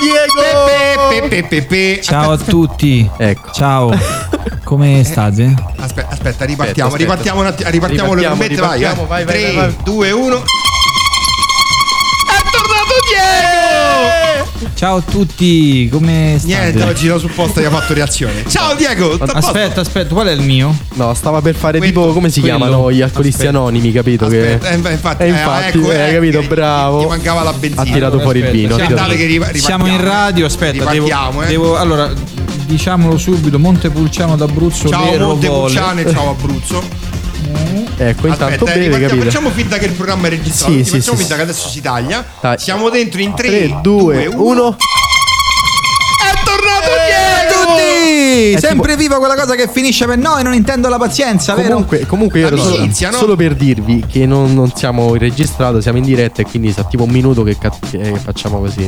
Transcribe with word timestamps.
Diego! 0.00 1.08
Pe, 1.10 1.28
pe, 1.28 1.42
pe, 1.44 1.62
pe. 1.62 2.00
Ciao 2.02 2.32
a 2.32 2.36
tutti. 2.38 3.08
Ecco. 3.16 3.50
Ciao. 3.52 3.92
Come 4.64 5.04
state? 5.04 5.54
Aspetta, 5.76 6.08
aspetta, 6.10 6.44
ripartiamo, 6.44 6.92
Aspetta, 6.92 7.12
aspetta. 7.12 7.30
ripartiamo 7.30 7.40
un 7.40 7.46
attimo, 7.46 7.70
ripartiamo, 7.70 8.14
le 8.14 8.20
Ripartiamo, 8.20 8.36
trombette, 8.36 8.60
vai, 8.60 8.78
ripartiamo, 8.78 9.02
eh. 9.02 9.06
vai, 9.06 9.24
vai, 9.24 9.34
3, 9.34 9.42
vai, 9.42 9.54
vai. 9.54 9.76
2, 9.84 10.10
1. 10.10 10.36
È 10.36 10.40
Ciao 14.76 14.96
a 14.96 15.00
tutti. 15.00 15.88
Come 15.90 16.34
state? 16.38 16.54
Niente, 16.54 16.82
oggi 16.82 17.06
lo 17.08 17.18
supposto 17.18 17.60
che 17.60 17.66
ha 17.66 17.70
fatto 17.70 17.94
reazione. 17.94 18.44
Ciao 18.46 18.74
Diego! 18.74 19.16
Aspetta, 19.18 19.80
aspetta, 19.80 20.12
qual 20.12 20.26
è 20.26 20.32
il 20.32 20.42
mio? 20.42 20.76
No, 20.94 21.14
stava 21.14 21.40
per 21.40 21.54
fare 21.54 21.78
Quello- 21.78 21.92
tipo 22.02 22.12
come 22.12 22.28
si 22.28 22.40
quello. 22.40 22.56
chiamano 22.58 22.92
gli 22.92 23.00
alcolisti 23.00 23.46
Aspetta. 23.46 23.56
anonimi, 23.58 23.90
capito? 23.90 24.26
Aspetta, 24.26 24.68
che... 24.68 24.74
eh, 24.74 24.92
infatti, 24.92 25.22
Eh, 25.22 25.26
eh, 25.26 25.28
infatti, 25.30 25.78
ecco, 25.78 25.90
eh, 25.92 26.08
eh, 26.10 26.12
capito, 26.12 26.40
che- 26.40 26.46
bravo. 26.46 26.98
Ti 27.00 27.06
mancava 27.06 27.42
la 27.42 27.52
benzina. 27.54 27.80
Ha 27.80 27.84
tirato 27.86 28.20
fuori 28.20 28.40
il 28.40 28.50
vino. 28.50 28.76
siamo- 28.76 28.96
Siamo 29.54 29.86
in 29.86 30.00
radio, 30.04 30.44
aspetta, 30.44 30.84
devo, 30.90 31.06
eh. 31.42 31.46
devo- 31.46 31.76
allora 31.78 32.12
diciamolo 32.66 33.16
subito, 33.16 33.58
Montepulciano 33.58 34.36
d'Abruzzo 34.36 34.88
Ciao 34.88 35.16
Montepulciano 35.18 36.00
e 36.00 36.10
ciao 36.12 36.30
Abruzzo. 36.30 37.14
Ecco, 37.98 38.26
intanto 38.26 38.44
Aspetta, 38.64 38.72
eh, 38.72 38.74
beve, 38.74 38.84
ripartiamo- 38.84 39.06
capito? 39.08 39.24
facciamo 39.24 39.50
finta 39.50 39.78
che 39.78 39.84
il 39.86 39.92
programma 39.92 40.26
è 40.26 40.30
registrato. 40.30 40.72
Sì, 40.72 40.78
Sì, 40.78 40.84
sì, 40.90 40.96
facciamo 40.98 41.16
sì, 41.16 41.22
finta 41.22 41.34
sì. 41.34 41.40
che 41.44 41.50
adesso 41.50 41.68
si 41.68 41.80
taglia. 41.80 42.24
Dai. 42.40 42.58
Siamo 42.58 42.88
dentro 42.90 43.20
in 43.20 43.34
3, 43.34 43.48
3, 43.48 43.78
2, 43.82 44.26
1. 44.26 44.76
È 44.76 46.44
tornato 46.44 46.90
Diego! 47.06 47.64
Tutti! 47.66 48.52
È 48.52 48.58
Sempre 48.58 48.96
viva 48.96 49.16
quella 49.18 49.34
cosa 49.34 49.54
che 49.54 49.68
finisce 49.68 50.06
per 50.06 50.18
noi, 50.18 50.42
non 50.42 50.54
intendo 50.54 50.88
la 50.88 50.98
pazienza, 50.98 51.54
vero? 51.54 51.68
Comunque, 51.70 52.06
comunque 52.06 52.40
io 52.40 52.46
ero 52.48 52.56
solo, 52.56 52.76
Amicizia, 52.76 53.10
no? 53.10 53.16
solo 53.18 53.36
per 53.36 53.54
dirvi 53.54 54.04
che 54.10 54.26
non, 54.26 54.52
non 54.54 54.72
siamo 54.74 55.14
registrato, 55.16 55.80
siamo 55.80 55.98
in 55.98 56.04
diretta 56.04 56.42
e 56.42 56.44
quindi 56.44 56.72
sa 56.72 56.84
tipo 56.84 57.04
un 57.04 57.10
minuto 57.10 57.42
che, 57.42 57.56
ca- 57.58 57.72
che 57.90 58.14
facciamo 58.22 58.58
così. 58.60 58.84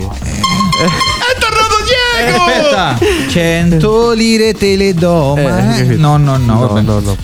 Aspetta, 2.34 2.98
100 3.28 4.12
lire 4.12 4.54
te 4.54 4.76
le 4.76 4.94
do. 4.94 5.34
ma- 5.36 5.76
Eh, 5.76 5.80
eh, 5.80 5.84
no, 5.96 6.16
no, 6.16 6.36
no, 6.36 6.66
vabbè. 6.66 6.80
no, 6.82 7.00
no. 7.00 7.16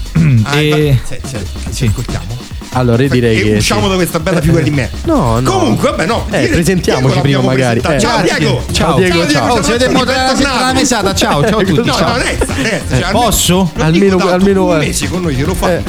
Ah, 0.44 0.61
E- 0.61 0.86
infatti, 0.88 1.00
se- 1.06 1.20
se- 1.28 1.44
sì. 1.70 1.86
ascoltiamo. 1.86 2.33
Allora 2.77 3.05
io 3.05 3.08
direi 3.08 3.38
e 3.38 3.42
che. 3.44 3.56
usciamo 3.58 3.83
sì. 3.83 3.88
da 3.91 3.94
questa 3.94 4.19
bella 4.19 4.41
figura 4.41 4.61
di 4.62 4.70
me. 4.70 4.91
No, 5.05 5.38
no. 5.38 5.50
Comunque, 5.52 5.91
vabbè, 5.91 6.06
no. 6.06 6.27
Eh, 6.30 6.48
presentiamoci 6.48 7.20
prima, 7.20 7.38
l'abbiamo 7.38 7.46
magari. 7.46 7.80
presentato. 7.80 8.24
Eh, 8.24 8.28
Ciao. 8.28 8.38
Diego. 8.38 8.64
Ciao, 8.72 8.96
Diego, 8.98 9.28
ciao. 9.28 9.52
Oh, 9.52 9.62
siete 9.62 9.86
bentornato. 9.86 9.94
moderati 10.34 10.42
la 10.42 10.72
mesata. 10.72 11.14
Ciao, 11.14 11.46
ciao 11.46 11.58
a 11.61 11.64
tutti. 11.64 11.86
No, 11.86 11.94
ciao. 11.94 12.08
no, 12.08 12.16
resta, 12.22 12.55
resta. 12.61 12.98
Cioè, 13.00 13.11
Posso? 13.12 13.70
non 13.74 13.86
Almeno- 13.86 14.16
tanto, 14.16 14.33
almeno, 14.33 14.64
un 14.64 14.74
eh. 14.74 14.78
mese 14.78 15.08
con 15.08 15.22
noi, 15.22 15.36
te 15.36 15.44
lo 15.44 15.55
fa. 15.55 15.72
Eh. 15.74 15.83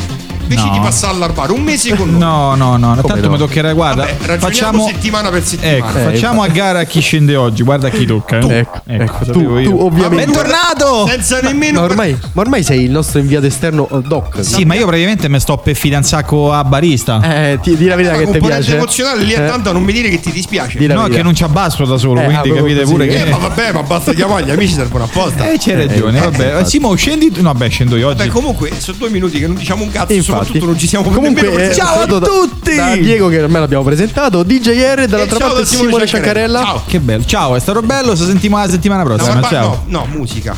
Decidi 0.47 0.69
di 0.69 0.77
No. 0.77 0.83
passare 0.83 1.13
all'arbare 1.13 1.51
un 1.51 1.61
mese 1.63 1.95
con 1.95 2.09
noi. 2.09 2.19
No, 2.25 2.55
no, 2.55 2.77
no, 2.77 2.95
tanto 3.01 3.25
no? 3.27 3.31
mi 3.33 3.38
toccherà, 3.38 3.73
guarda, 3.73 4.07
Vabbè, 4.25 4.38
facciamo 4.38 4.88
settimana 4.88 5.29
per 5.29 5.43
settimana. 5.43 5.77
Ecco, 5.77 5.97
Eh, 5.97 6.01
facciamo 6.13 6.41
a 6.43 6.47
gara 6.47 6.79
a 6.79 6.83
chi 6.83 6.99
scende 7.01 7.35
oggi, 7.35 7.63
guarda 7.63 7.88
a 7.88 7.89
chi 7.91 8.05
tocca. 8.05 8.39
eh. 8.39 8.57
Ecco, 8.59 8.81
ecco, 8.85 9.25
sapevo 9.25 9.61
tu- 9.61 9.69
tu 9.69 9.77
ovviamente- 9.81 10.25
Bentornato! 10.25 11.07
Senza 11.07 11.39
nemmeno. 11.41 11.79
Ma 11.81 11.85
ormai, 11.85 12.17
ma 12.33 12.41
ormai 12.41 12.63
sei 12.63 12.83
il 12.83 12.91
nostro 12.91 13.19
inviato 13.19 13.45
esterno 13.45 13.88
oh, 13.89 13.99
Doc. 13.99 14.43
Sì, 14.43 14.66
ma 14.66 14.75
io 14.75 14.85
praticamente 14.85 15.29
mi 15.29 15.39
sto 15.39 15.57
per 15.57 15.75
fidanzare 15.75 16.25
a 16.51 16.63
barista. 16.63 17.19
Eh, 17.21 17.59
ti, 17.62 17.75
di 17.77 17.85
la 17.85 17.95
verità 17.95 18.16
la 18.16 18.23
che 18.23 18.31
ti 18.31 18.39
piace. 18.39 18.75
emozionale 18.75 19.23
lì 19.23 19.33
Eh, 19.33 19.45
tanto 19.45 19.72
non 19.72 19.83
mi 19.83 19.91
dire 19.94 20.09
che 20.09 20.19
ti 20.19 20.31
dispiace. 20.31 20.77
Di 20.77 20.88
la 20.88 20.95
no, 20.95 21.07
che 21.07 21.22
non 21.23 21.35
ci 21.35 21.44
abbasso 21.44 21.85
da 21.85 21.97
solo, 21.97 22.22
Eh, 22.22 22.25
quindi 22.25 22.50
capite 22.51 22.79
così. 22.81 22.91
pure 22.91 23.06
Eh, 23.07 23.23
che. 23.23 23.29
ma 23.29 23.38
vabbè, 23.38 23.72
ma 23.73 23.83
basta 23.83 24.13
chiamare 24.13 24.45
gli 24.45 24.51
amici 24.51 24.73
servono 24.73 25.03
apposta. 25.06 25.50
Eh, 25.51 25.57
c'hai 25.59 25.75
ragione, 25.88 26.17
Eh, 26.17 26.22
vabbè. 26.29 26.66
Simo, 26.66 26.94
scendi 26.95 27.31
tu. 27.31 27.41
No, 27.41 27.53
beh, 27.53 27.67
scendo 27.67 27.95
io 27.97 28.07
oggi. 28.09 28.23
Beh, 28.23 28.29
comunque, 28.29 28.72
sono 28.77 28.97
due 28.97 29.09
minuti 29.09 29.39
che 29.39 29.47
non 29.47 29.56
diciamo 29.56 29.83
un 29.83 29.91
cazzo, 29.91 30.13
Infatti. 30.40 30.66
non 30.66 30.78
ci 30.79 30.88
siamo 30.88 31.09
Comunque, 31.09 31.69
eh. 31.69 31.73
Ciao 31.73 31.94
a 31.96 32.00
saluto 32.00 32.19
da- 32.19 32.25
tutti! 32.28 32.75
Da 32.75 32.96
Diego 32.96 33.28
che 33.29 33.41
ormai 33.41 33.62
l'abbiamo 33.62 33.84
presentato, 33.84 34.44
DJR 34.44 35.00
e 35.01 35.07
dall'altra 35.07 35.38
E 35.38 35.40
ciao 35.40 35.47
parte 35.47 35.59
da 35.62 35.66
Simone 35.66 35.88
Simone 35.88 36.06
Ciancarella. 36.07 36.59
Ciancarella. 36.59 36.63
Ciao. 36.63 36.81
Che 36.88 37.00
bello. 37.00 37.23
Ciao, 37.25 37.56
è 37.56 37.59
stato 37.59 37.81
bello. 37.81 38.16
Ci 38.16 38.23
sentiamo 38.25 38.57
la 38.57 38.69
settimana 38.69 39.03
No, 39.03 39.13
prossima. 39.16 39.40
ma- 39.40 39.47
ciao. 39.47 39.84
no, 39.88 40.00
no, 40.00 40.18
musica. 40.18 40.56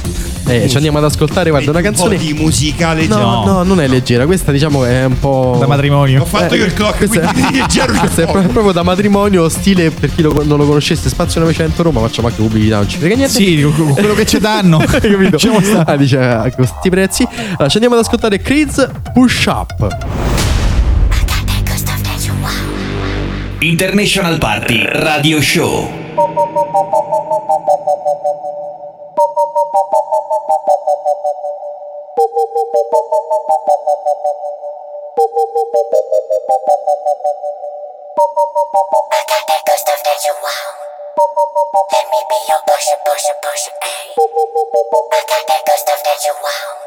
Eh, 0.47 0.69
ci 0.69 0.75
andiamo 0.77 0.97
ad 0.99 1.03
ascoltare, 1.03 1.49
guarda, 1.49 1.69
una 1.71 1.79
Un 1.79 1.85
canzone. 1.85 2.15
po' 2.15 2.21
di 2.23 2.33
musica 2.33 2.93
leggera. 2.93 3.19
No, 3.19 3.43
no, 3.45 3.63
non 3.63 3.81
è 3.81 3.87
leggera, 3.87 4.25
questa 4.25 4.51
diciamo 4.51 4.85
è 4.85 5.03
un 5.05 5.19
po'. 5.19 5.57
Da 5.59 5.67
matrimonio. 5.67 6.21
Ho 6.21 6.25
fatto 6.25 6.55
io 6.55 6.63
il 6.65 6.73
clock, 6.73 6.97
Questa 7.07 7.31
quindi 7.33 7.57
leggero 7.59 7.91
c'è 7.93 7.99
questa 7.99 8.21
è 8.23 8.25
proprio 8.25 8.71
da 8.71 8.83
matrimonio, 8.83 9.49
stile 9.49 9.91
per 9.91 10.13
chi 10.15 10.21
lo- 10.21 10.43
non 10.45 10.57
lo 10.57 10.65
conoscesse, 10.65 11.09
Spazio 11.09 11.41
900 11.41 11.83
Roma, 11.83 11.99
facciamo 12.01 12.27
anche 12.27 12.41
pubblicità, 12.41 12.77
non 12.77 12.87
ci 12.89 12.97
frega 12.97 13.15
niente. 13.15 13.33
Sì, 13.33 13.61
quello 13.93 14.13
che 14.13 14.25
ci 14.25 14.39
danno. 14.39 14.77
Capito? 14.87 15.37
Ah, 15.85 15.95
dice 15.97 16.17
a 16.19 16.49
questi 16.53 16.89
prezzi. 16.89 17.27
Allora, 17.27 17.67
ci 17.67 17.75
andiamo 17.77 17.95
ad 17.95 18.01
ascoltare 18.01 18.39
Creeds 18.39 18.89
Push 19.13 19.45
Up. 19.47 19.66
International 23.61 24.39
Party 24.39 24.85
Radio 24.85 25.41
Show. 25.41 25.89
Let 41.87 42.05
me 42.11 42.19
be 42.29 42.37
your 42.47 42.61
pusher, 42.65 42.97
pusher, 43.05 43.35
pusher, 43.43 43.75
ayy. 43.83 44.15
I 45.11 45.21
got 45.27 45.43
that 45.47 45.61
good 45.65 45.79
stuff 45.79 46.01
that 46.03 46.19
you 46.25 46.33
want. 46.41 46.86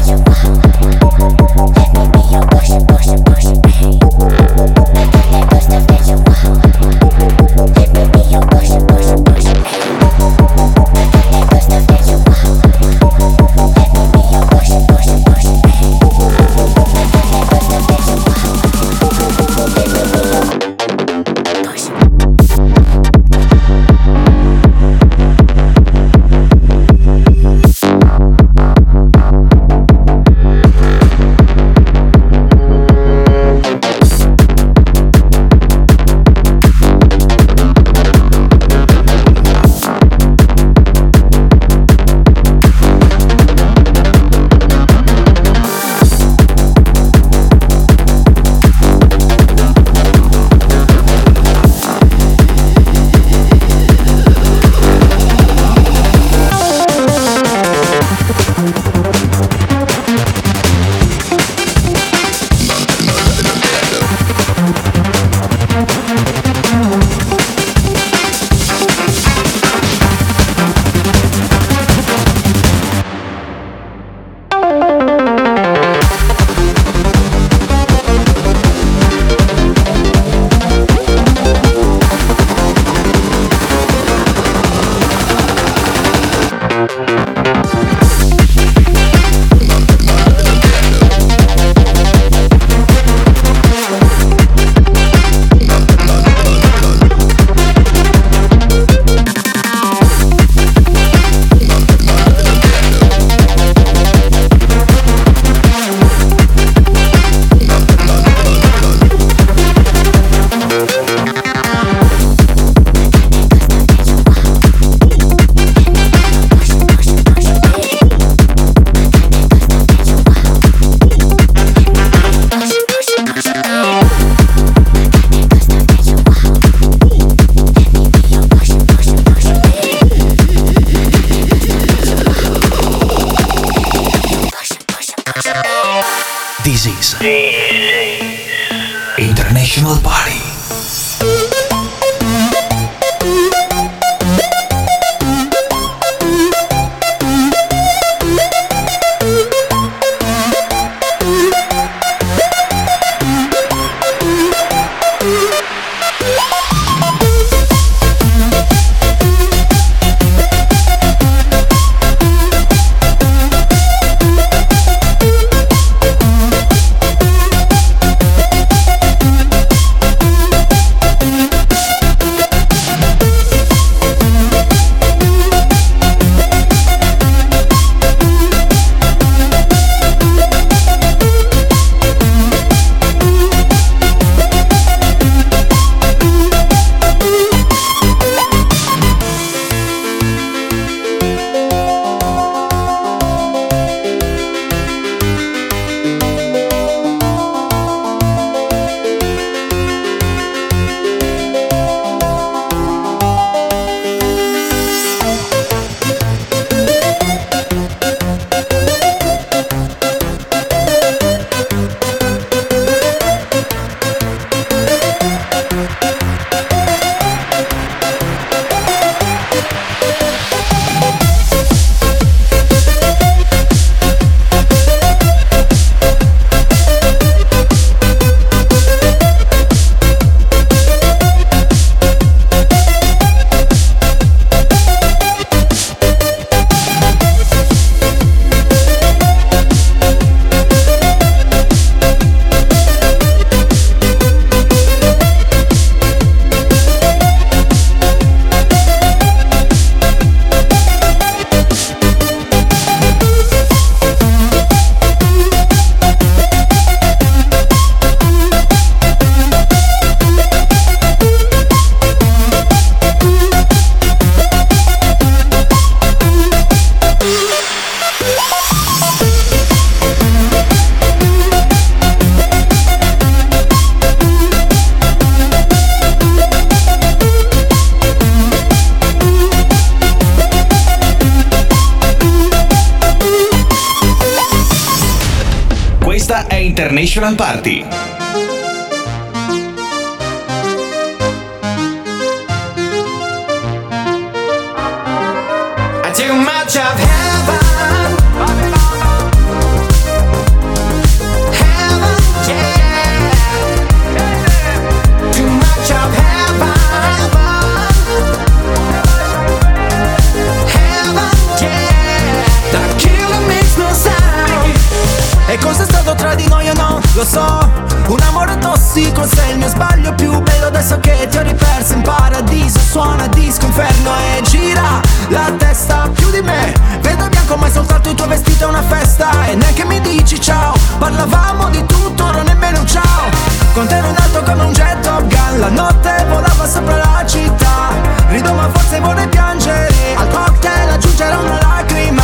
Suona 322.91 323.25
disco 323.27 323.67
inferno 323.67 324.11
e 324.17 324.41
gira 324.41 324.99
la 325.29 325.49
testa 325.57 326.09
più 326.13 326.29
di 326.29 326.41
me. 326.41 326.73
Vedo 326.99 327.29
bianco 327.29 327.55
ma 327.55 327.67
è 327.67 327.69
soltanto 327.69 328.09
il 328.09 328.15
tuo 328.15 328.27
vestito 328.27 328.65
è 328.65 328.67
una 328.67 328.81
festa. 328.81 329.45
E 329.45 329.55
neanche 329.55 329.85
mi 329.85 330.01
dici 330.01 330.41
ciao. 330.41 330.73
Parlavamo 330.97 331.69
di 331.69 331.85
tutto, 331.85 332.25
ora 332.25 332.41
nemmeno 332.41 332.79
un 332.79 332.85
ciao. 332.85 333.29
Con 333.73 333.87
te 333.87 333.95
ero 333.95 334.09
in 334.09 334.15
alto 334.17 334.43
come 334.43 334.63
un 334.63 334.73
jet 334.73 334.99
Top 334.99 335.21
Gun. 335.21 335.59
La 335.61 335.69
notte 335.69 336.25
volava 336.27 336.67
sopra 336.67 336.97
la 336.97 337.23
città. 337.25 337.93
Rido 338.27 338.51
ma 338.51 338.69
forse 338.73 338.99
vorrei 338.99 339.27
piangere. 339.29 339.93
Al 340.17 340.27
cocktail 340.27 340.89
aggiungerò 340.89 341.39
una 341.43 341.59
lacrima. 341.61 342.23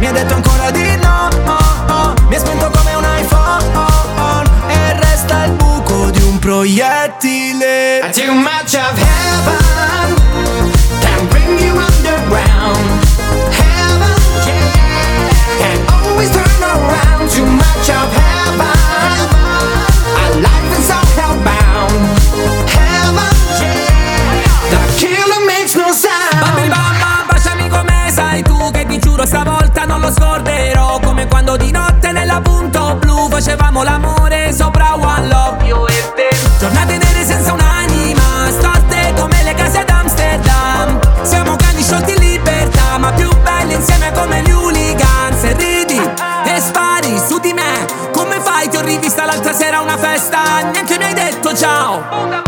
Mi 0.00 0.06
ha 0.06 0.12
detto 0.12 0.34
ancora 0.34 0.70
di 0.70 0.96
no 0.96 1.28
oh, 1.46 1.92
oh. 1.92 2.14
Mi 2.28 2.34
ha 2.34 2.38
spento 2.40 2.70
come 2.70 2.94
un 2.94 3.06
iPhone. 3.20 4.50
E 4.68 5.00
resta 5.00 5.44
il 5.44 5.52
buco 5.52 6.03
proiettile 6.44 8.00
Too 8.12 8.34
much 8.34 8.74
of 8.76 8.94
heaven 8.98 9.64
can 11.00 11.26
bring 11.30 11.58
you 11.58 11.72
underground. 11.72 12.84
Heaven, 13.48 14.16
yeah, 14.44 15.32
can 15.58 15.78
always 15.88 16.28
turn 16.30 16.62
around. 16.62 17.30
Too 17.30 17.46
much 17.46 17.88
of 17.88 18.08
heaven, 18.12 18.76
our 20.20 20.32
life 20.44 20.78
is 20.78 20.90
all 20.90 21.08
hellbound. 21.16 22.02
Heaven, 22.76 23.34
yeah, 23.62 24.68
the 24.68 24.80
killer 25.00 25.46
makes 25.46 25.74
no 25.74 25.88
Bambini 25.88 25.96
sound. 25.96 26.68
mamma, 26.68 27.24
baciami 27.26 27.68
come 27.70 28.10
sai 28.10 28.42
tu 28.42 28.70
Che 28.70 28.84
ti 28.86 28.98
giuro 28.98 29.24
stavolta 29.24 29.84
non 29.86 30.00
lo 30.00 30.12
scorderò 30.12 31.00
Come 31.00 31.26
quando 31.26 31.56
di 31.56 31.70
notte 31.70 32.12
nella 32.12 32.40
punto 32.42 32.96
blu 33.00 33.28
Facevamo 33.30 33.82
l'amore 33.82 34.23
detto 51.94 52.43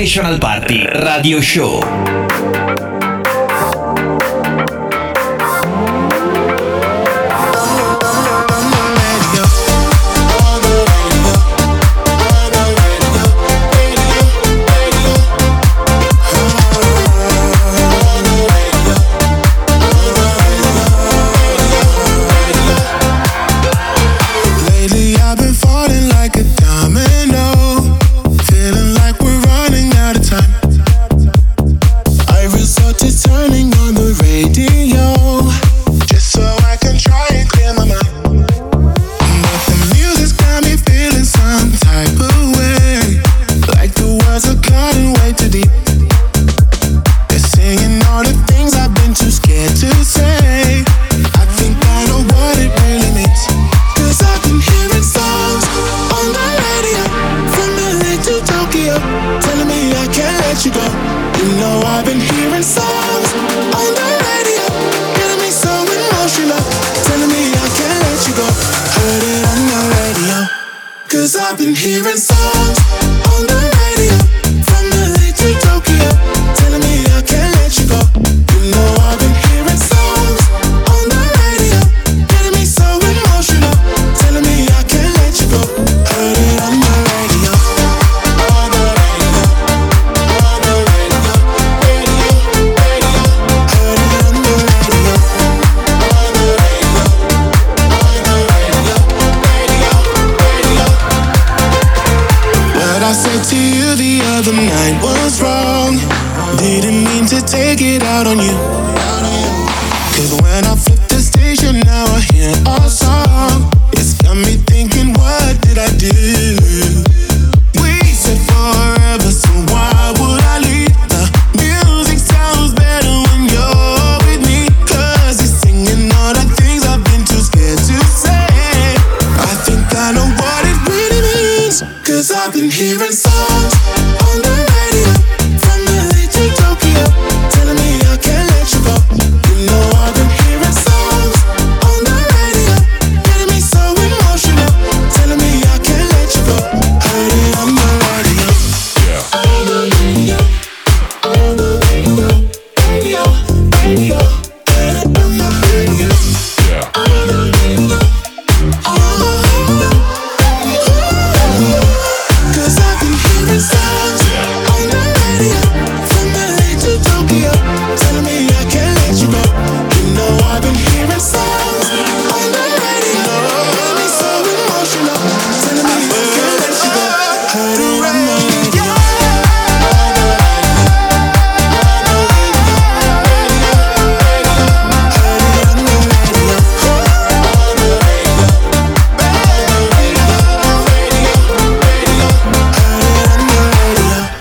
International 0.00 0.38
Party 0.38 0.86
Radio 0.86 1.42
Show. 1.42 2.19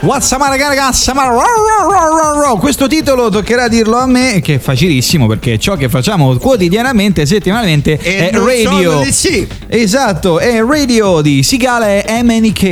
What's 0.02 0.32
up 0.32 0.40
ma 0.40 1.26
ro- 1.26 1.42
ro. 2.42 2.56
questo 2.58 2.88
titolo 2.88 3.30
toccherà 3.30 3.68
dirlo 3.68 3.98
a 3.98 4.06
me 4.08 4.40
che 4.42 4.56
è 4.56 4.60
facilissimo 4.60 5.28
perché 5.28 5.58
ciò 5.60 5.76
che 5.76 5.90
facciamo 5.90 6.38
quotidianamente, 6.38 7.26
settimanalmente 7.26 8.00
E 8.02 8.30
è 8.30 8.32
radio. 8.34 9.04
sì. 9.12 9.46
Esatto, 9.68 10.40
è 10.40 10.62
radio 10.64 11.20
di 11.22 11.44
Sigala 11.44 11.90
e 12.02 12.24
MNK. 12.24 12.64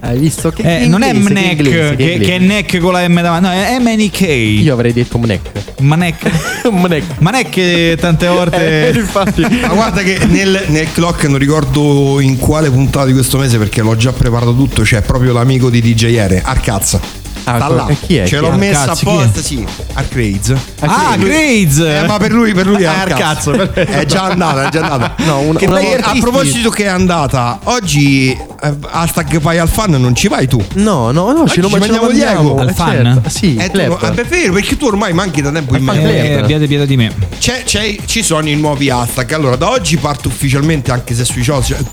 Hai 0.00 0.18
visto 0.18 0.50
che 0.50 0.62
Eh, 0.62 0.80
che 0.82 0.86
non 0.86 1.02
è 1.02 1.12
inglese, 1.12 1.30
Mnek, 1.30 1.44
che 1.44 1.50
inglese, 1.62 1.96
che, 1.96 2.02
inglese. 2.12 2.30
che 2.30 2.36
è 2.36 2.38
neck 2.38 2.78
con 2.78 2.92
la 2.92 3.08
M 3.08 3.20
davanti, 3.22 3.46
no, 3.48 3.52
è 3.52 3.78
MNK. 3.80 4.20
Io 4.62 4.72
avrei 4.72 4.92
detto 4.92 5.18
Mnek. 5.18 5.50
Manek. 5.80 6.30
Mnek. 6.70 7.04
Manek 7.18 7.94
tante 7.96 8.26
Eh, 8.26 8.28
volte. 8.30 8.92
infatti. 8.94 9.40
Ma 9.42 9.68
guarda 9.68 10.02
che 10.02 10.18
nel, 10.26 10.64
nel 10.68 10.90
clock 10.92 11.24
non 11.24 11.38
ricordo 11.38 12.20
in 12.20 12.38
quale 12.38 12.70
puntata 12.70 13.06
di 13.06 13.12
questo 13.12 13.36
mese 13.38 13.58
perché 13.58 13.82
l'ho 13.82 13.96
già 13.96 14.12
preparato 14.12 14.54
tutto, 14.54 14.82
c'è 14.82 15.02
proprio 15.02 15.32
l'amico 15.32 15.70
di 15.70 15.80
DJ 15.80 16.16
R, 16.18 16.40
Arcazza. 16.68 17.17
Ah, 17.52 17.56
Sta 17.56 17.66
co- 17.66 17.74
là. 17.74 17.86
e 17.88 17.96
chi 18.06 18.16
è? 18.16 18.26
Ce 18.26 18.38
l'ho 18.38 18.50
messa 18.52 18.92
chi 18.92 19.04
apposta, 19.04 19.40
sì. 19.42 19.66
Arcraze. 19.94 20.56
Ah, 20.80 21.16
Grades. 21.16 21.78
Eh, 21.78 22.04
ma 22.06 22.18
per 22.18 22.32
lui, 22.32 22.52
per 22.52 22.66
lui 22.66 22.82
è 22.82 22.86
Ah, 22.86 23.00
Arcazzo. 23.02 23.50
Arcazzo. 23.52 23.72
È 23.98 24.04
già 24.06 24.22
andata, 24.24 24.66
è 24.66 24.70
già 24.70 24.80
andata. 24.82 25.14
No, 25.24 25.38
una- 25.40 25.58
Che 25.58 25.66
una 25.66 25.80
volta- 25.80 26.06
a 26.10 26.16
proposito 26.18 26.70
che 26.70 26.84
è 26.84 26.88
andata, 26.88 27.58
oggi 27.64 28.30
eh, 28.30 28.74
hashtag 28.90 29.40
vai 29.40 29.58
al 29.58 29.68
fan 29.68 29.90
non 29.92 30.14
ci 30.14 30.28
vai 30.28 30.46
tu. 30.46 30.62
No, 30.74 31.10
no, 31.10 31.32
no, 31.32 31.46
ce 31.48 31.60
lo 31.60 31.68
ci 31.68 31.74
ce 31.74 31.78
lo 31.78 31.78
mandiamo 31.78 32.08
Diego. 32.08 32.54
mandiamo. 32.54 32.60
Al 32.60 32.68
eh, 32.68 32.72
fan? 32.72 32.90
certo. 33.22 33.28
Sì, 33.30 33.56
Eh, 33.56 33.70
tu 33.70 33.78
ah, 33.80 34.12
è 34.14 34.24
vero, 34.24 34.52
perché 34.52 34.76
tu 34.76 34.86
ormai 34.86 35.12
manchi 35.12 35.40
da 35.42 35.50
tempo 35.50 35.76
in 35.76 35.88
Al 35.88 35.96
me. 35.96 36.28
Eh, 36.30 36.34
abbiate 36.34 36.66
pietà 36.66 36.84
di 36.84 36.96
me. 36.96 37.12
C'è- 37.38 37.62
c'è- 37.64 37.96
ci 38.04 38.22
sono 38.22 38.48
i 38.48 38.54
nuovi 38.56 38.90
hashtag. 38.90 39.32
Allora, 39.32 39.56
da 39.56 39.70
oggi 39.70 39.96
parto 39.96 40.28
ufficialmente, 40.28 40.90
anche 40.92 41.14
se 41.14 41.24
sui 41.24 41.42
social. 41.42 41.84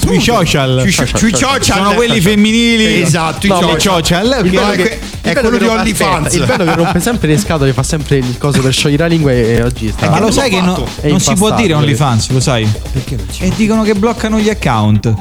Sui 0.00 0.20
social. 0.20 0.80
Sui, 0.88 1.06
sui 1.14 1.34
social. 1.34 1.76
Sono 1.78 1.94
quelli 1.94 2.20
femminili. 2.20 3.02
Esatto, 3.02 3.46
i 3.46 3.52
social. 3.78 4.40
che- 4.76 4.98
il 5.22 5.30
è 5.30 5.34
quello 5.40 5.58
di 5.58 5.66
OnlyFans. 5.66 6.34
Il 6.34 6.44
bello 6.46 6.64
che 6.64 6.74
rompe 6.74 7.00
sempre 7.00 7.28
le 7.28 7.38
scatole, 7.38 7.72
fa 7.72 7.82
sempre 7.82 8.16
il 8.16 8.36
coso 8.38 8.60
per 8.60 8.72
sciogliere 8.72 9.02
la 9.04 9.08
lingua 9.08 9.32
e 9.32 9.62
oggi 9.62 9.90
sta. 9.90 10.10
Ma 10.10 10.20
lo 10.20 10.30
sai 10.30 10.50
che 10.50 10.60
no- 10.60 10.84
non 11.02 11.20
si 11.20 11.34
può 11.34 11.54
dire? 11.54 11.74
OnlyFans, 11.74 12.30
lo 12.30 12.40
sai? 12.40 12.68
Perché 12.92 13.16
non 13.16 13.26
si 13.30 13.42
E 13.44 13.52
dicono 13.56 13.82
che 13.82 13.94
bloccano 13.94 14.38
gli 14.38 14.48
account. 14.50 15.12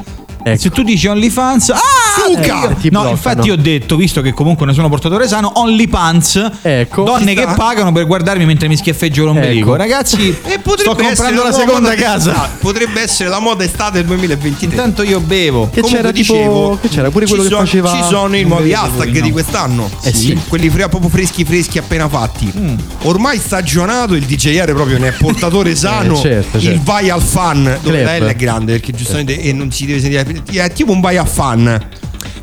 Ecco. 0.46 0.60
Se 0.60 0.70
tu 0.70 0.84
dici 0.84 1.08
OnlyFans, 1.08 1.70
ah! 1.70 1.80
Suca! 2.26 2.64
Eh, 2.64 2.68
no, 2.68 2.76
bloccano. 2.90 3.10
infatti 3.10 3.48
io 3.48 3.54
ho 3.54 3.58
detto, 3.58 3.96
visto 3.96 4.22
che 4.22 4.34
comunque 4.34 4.66
ne 4.66 4.74
sono 4.74 4.90
portatore 4.90 5.28
sano, 5.28 5.52
OnlyPants. 5.56 6.52
Ecco. 6.62 7.04
Donne 7.04 7.34
che 7.34 7.48
pagano 7.56 7.92
per 7.92 8.06
guardarmi 8.06 8.46
mentre 8.46 8.68
mi 8.68 8.76
schiaffeggio 8.78 9.24
l'ombelico. 9.26 9.70
Ecco. 9.70 9.76
Ragazzi, 9.78 10.30
E 10.46 10.60
sto 10.62 10.96
comprando 10.96 11.44
la 11.44 11.50
nuova 11.50 11.52
seconda 11.52 11.94
casa. 11.96 12.50
Potrebbe 12.60 13.02
essere 13.02 13.30
la 13.30 13.40
moda 13.40 13.64
estate 13.64 14.00
del 14.00 14.06
2023. 14.06 14.70
Intanto 14.70 15.02
io 15.04 15.20
bevo. 15.20 15.70
Che 15.72 15.82
Comunque 15.82 15.98
c'era 15.98 16.12
tipo- 16.12 16.34
dicevo, 16.34 16.78
che 16.82 16.90
c'era 16.90 17.10
pure 17.10 17.26
quello 17.26 17.44
che 17.44 17.50
sono- 17.50 17.62
faceva- 17.62 17.92
Ci 17.96 18.04
sono 18.04 18.36
i 18.36 18.44
nuovi 18.44 18.74
hashtag 18.74 19.16
no. 19.16 19.22
di 19.22 19.32
quest'anno. 19.32 19.90
Eh 20.04 20.14
sì. 20.14 20.38
Quelli 20.48 20.70
fre- 20.70 20.88
proprio 20.90 21.10
freschi 21.10 21.44
freschi 21.46 21.78
appena 21.78 22.08
fatti. 22.10 22.52
Mm. 22.56 22.76
Ormai 23.04 23.38
stagionato 23.40 24.14
il 24.14 24.24
DJR 24.26 24.74
proprio 24.74 24.98
ne 25.00 25.08
è 25.10 25.12
portatore 25.14 25.74
sano. 25.76 26.16
certo, 26.18 26.58
Il 26.58 26.64
certo. 26.64 26.82
vai 26.84 27.10
al 27.10 27.22
fan. 27.22 27.80
Dove 27.82 28.04
la 28.04 28.18
L 28.20 28.24
è 28.26 28.36
grande 28.36 28.74
perché 28.74 28.92
giustamente 28.92 29.40
e 29.40 29.54
non 29.54 29.72
si 29.72 29.86
deve 29.86 30.00
sentire. 30.00 30.33
È 30.52 30.72
tipo 30.72 30.92
un 30.92 31.02
vai 31.02 31.18
a 31.18 31.26
fan. 31.26 31.90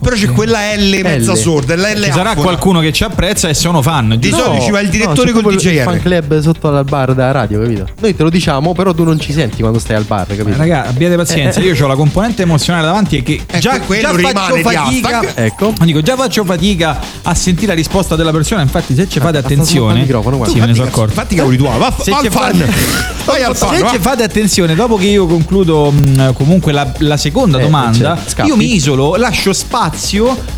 Però 0.03 0.17
c'è 0.17 0.29
quella 0.31 0.75
L 0.75 1.01
mezza 1.03 1.33
L. 1.33 1.37
sorda, 1.37 1.77
la 1.77 1.93
L 1.93 2.03
Ci 2.05 2.13
sarà 2.13 2.35
qualcuno 2.35 2.81
che 2.81 2.93
ci 2.93 3.05
apprezza 3.05 3.49
e 3.49 3.55
sono 3.55 3.83
fan. 3.83 4.17
Di 4.19 4.31
solito 4.31 4.65
ci 4.65 4.71
va 4.71 4.81
il 4.81 4.89
direttore 4.89 5.27
c'è 5.29 5.33
col 5.33 5.43
proprio 5.43 5.71
il 5.71 5.79
fan 5.83 6.01
club 6.01 6.41
sotto 6.41 6.69
al 6.69 6.85
bar 6.85 7.15
della 7.15 7.31
radio, 7.33 7.61
capito? 7.61 7.87
Noi 8.01 8.17
te 8.17 8.23
lo 8.23 8.31
diciamo, 8.31 8.73
però 8.73 8.95
tu 8.95 9.05
non 9.05 9.21
ci 9.21 9.33
senti 9.33 9.61
quando 9.61 9.79
stai 9.79 9.97
al 9.97 10.05
bar, 10.05 10.27
capito? 10.27 10.57
Raga, 10.57 10.87
abbiate 10.87 11.17
pazienza, 11.17 11.61
io 11.61 11.77
ho 11.85 11.87
la 11.87 11.97
componente 11.97 12.43
emozionale 12.43 12.87
davanti 12.87 13.17
e 13.19 13.23
che 13.23 13.41
già, 13.59 13.75
Ecco, 13.77 13.85
quello 13.87 14.09
già 14.11 14.17
rimane 14.17 14.63
faccio 14.63 14.71
fatica. 14.71 15.23
Ecco. 15.35 15.73
Dico, 15.81 16.01
già 16.01 16.17
faccio 16.17 16.45
fatica 16.45 16.99
a 17.23 17.35
sentire 17.35 17.69
la 17.69 17.75
risposta 17.75 18.17
della 18.17 18.33
persona. 18.33 18.63
Infatti, 18.63 18.95
se 18.95 19.07
ci 19.09 19.21
fate 19.21 19.37
attenzione, 19.39 20.07
sì, 20.07 20.59
me 20.59 20.67
ne 20.67 20.75
sono 20.75 20.89
accorto. 20.89 21.13
Fatti 21.13 21.35
cavoli 21.35 21.57
tuoi, 21.59 21.79
va, 21.79 21.93
Se 22.01 22.11
al 22.11 22.27
fan. 22.31 22.55
fate- 22.57 22.73
Vai 23.27 23.43
al 23.43 23.55
fan, 23.55 23.77
Se 23.77 23.87
ci 23.91 23.99
fate 23.99 24.23
attenzione, 24.23 24.75
dopo 24.75 24.97
che 24.97 25.07
io 25.07 25.27
concludo 25.27 25.91
mh, 25.91 26.33
comunque 26.33 26.73
la, 26.73 26.91
la 26.99 27.17
seconda 27.19 27.59
Eh, 27.59 27.63
domanda, 27.63 28.17
certo, 28.25 28.47
io 28.47 28.57
mi 28.57 28.75
isolo, 28.75 29.17
lascio 29.17 29.53
spazio 29.53 29.89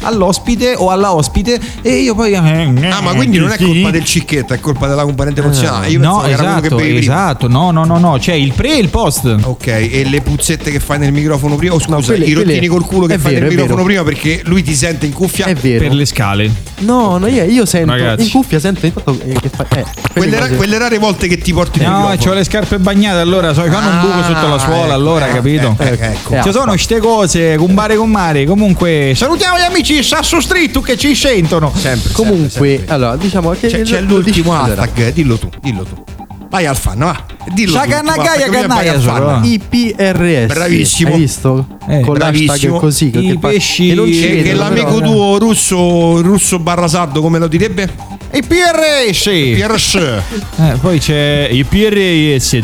all'ospite 0.02 0.74
o 0.76 0.90
alla 0.90 1.12
ospite 1.14 1.60
e 1.82 1.96
io 1.96 2.14
poi. 2.14 2.34
Ah, 2.34 3.00
ma 3.00 3.12
quindi 3.14 3.38
non 3.38 3.50
è 3.50 3.56
colpa 3.58 3.90
del 3.90 4.04
cicchetto, 4.04 4.54
è 4.54 4.60
colpa 4.60 4.86
della 4.86 5.04
componente 5.04 5.40
emozionale. 5.40 5.88
Io 5.88 6.00
No, 6.00 6.20
che 6.20 6.28
che 6.28 6.32
esatto, 6.34 6.78
esatto. 6.78 7.48
No, 7.48 7.70
no, 7.70 7.84
no, 7.84 7.98
no. 7.98 8.16
C'è 8.18 8.34
il 8.34 8.52
pre 8.52 8.74
e 8.74 8.78
il 8.78 8.88
post. 8.88 9.36
Ok, 9.42 9.66
e 9.66 10.04
le 10.08 10.20
puzzette 10.20 10.70
che 10.70 10.80
fai 10.80 10.98
nel 10.98 11.12
microfono 11.12 11.56
prima? 11.56 11.74
Oh, 11.74 11.78
scusa, 11.80 12.00
quelle- 12.02 12.24
i 12.24 12.32
rottini 12.32 12.52
quelle- 12.54 12.68
col 12.68 12.84
culo 12.86 13.06
che 13.06 13.14
è 13.14 13.18
fai 13.18 13.34
vero, 13.34 13.44
nel 13.46 13.54
microfono 13.54 13.84
vero. 13.86 14.02
prima 14.02 14.16
perché 14.16 14.40
lui 14.44 14.62
ti 14.62 14.74
sente 14.74 15.06
in 15.06 15.12
cuffia. 15.12 15.46
È 15.46 15.54
vero. 15.54 15.84
Per 15.84 15.92
le 15.94 16.04
scale. 16.04 16.50
No, 16.80 17.18
no, 17.18 17.26
io, 17.28 17.44
io 17.44 17.64
sento 17.64 17.92
Ragazzi. 17.92 18.24
in 18.24 18.30
cuffia 18.30 18.58
sento 18.58 18.86
intanto 18.86 19.16
eh, 19.24 19.34
che 19.40 19.48
fa 19.48 19.66
eh, 19.68 19.84
Quelle, 20.12 20.38
ra- 20.38 20.48
quelle 20.48 20.78
rare 20.78 20.98
volte 20.98 21.28
che 21.28 21.38
ti 21.38 21.52
porti 21.52 21.80
No, 21.80 22.12
ho 22.18 22.32
le 22.32 22.44
scarpe 22.44 22.78
bagnate, 22.78 23.18
allora 23.20 23.52
so, 23.54 23.62
fanno 23.62 23.88
un 23.90 24.00
buco 24.00 24.12
Ah, 24.12 24.24
sotto 24.24 24.48
la 24.48 24.58
suola, 24.58 24.84
ecco, 24.86 24.92
allora, 24.92 25.28
eh, 25.28 25.32
capito? 25.32 25.76
eh, 25.78 25.96
ecco. 26.00 26.34
Eh, 26.34 26.42
Ci 26.42 26.50
sono 26.52 26.76
ste 26.76 26.98
cose, 26.98 27.56
cumbare 27.56 27.96
con 27.96 28.10
mare. 28.10 28.44
Comunque, 28.44 29.12
salutiamo 29.22 29.56
gli 29.56 29.62
amici 29.62 29.94
di 29.94 30.02
Sasso 30.02 30.40
Street 30.40 30.80
che 30.82 30.96
ci 30.96 31.14
sentono. 31.14 31.72
Sempre, 31.76 32.10
Comunque, 32.12 32.48
sempre, 32.50 32.76
sempre. 32.76 32.94
allora, 32.94 33.16
diciamo 33.16 33.50
che 33.50 33.68
c'è, 33.68 33.82
c'è 33.82 34.00
l'ultimo 34.00 34.52
allora, 34.60 34.82
hashtag, 34.82 35.12
dillo 35.12 35.38
tu, 35.38 35.48
dillo 35.60 35.84
tu. 35.84 36.02
Vai 36.50 36.66
al 36.66 36.76
fan, 36.76 36.98
va. 36.98 37.24
Dillo 37.54 37.72
Kanaya, 37.80 38.92
fan. 39.00 39.00
solo. 39.00 39.40
IPRS. 39.42 40.46
Bravissimo. 40.52 41.12
Hai 41.14 41.18
visto? 41.20 41.66
Eh, 41.88 42.00
Con 42.00 42.16
l'hashtag 42.18 42.44
bravissimo. 42.44 42.78
così. 42.78 43.10
che- 43.10 43.18
I 43.20 43.38
pesci- 43.38 43.88
che 43.88 43.94
non 43.94 44.06
ci 44.12 44.12
Che- 44.12 44.20
Che, 44.20 44.42
vedono, 44.42 44.44
che 44.52 44.54
l'amico 44.54 44.94
però- 44.98 45.06
tuo 45.12 45.38
russo, 45.38 46.20
russo 46.20 46.58
barra 46.58 46.88
sardo, 46.88 47.20
come 47.22 47.38
lo 47.38 47.46
direbbe? 47.46 47.88
I 48.34 48.42
PRS. 48.42 49.22
PRS. 49.24 49.94
Eh, 49.94 50.76
poi 50.80 50.98
c'è 50.98 51.48
i 51.50 51.64
PRS. 51.64 52.58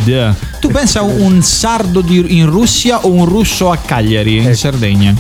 Tu 0.61 0.69
pensa 0.69 1.03
un 1.03 1.41
sardo 1.43 2.01
di- 2.03 2.37
in 2.37 2.47
Russia 2.51 3.05
o 3.07 3.11
un 3.11 3.25
russo 3.27 3.71
a 3.71 3.77
Cagliari, 3.77 4.37
in 4.39 4.55
Sardegna? 4.55 5.15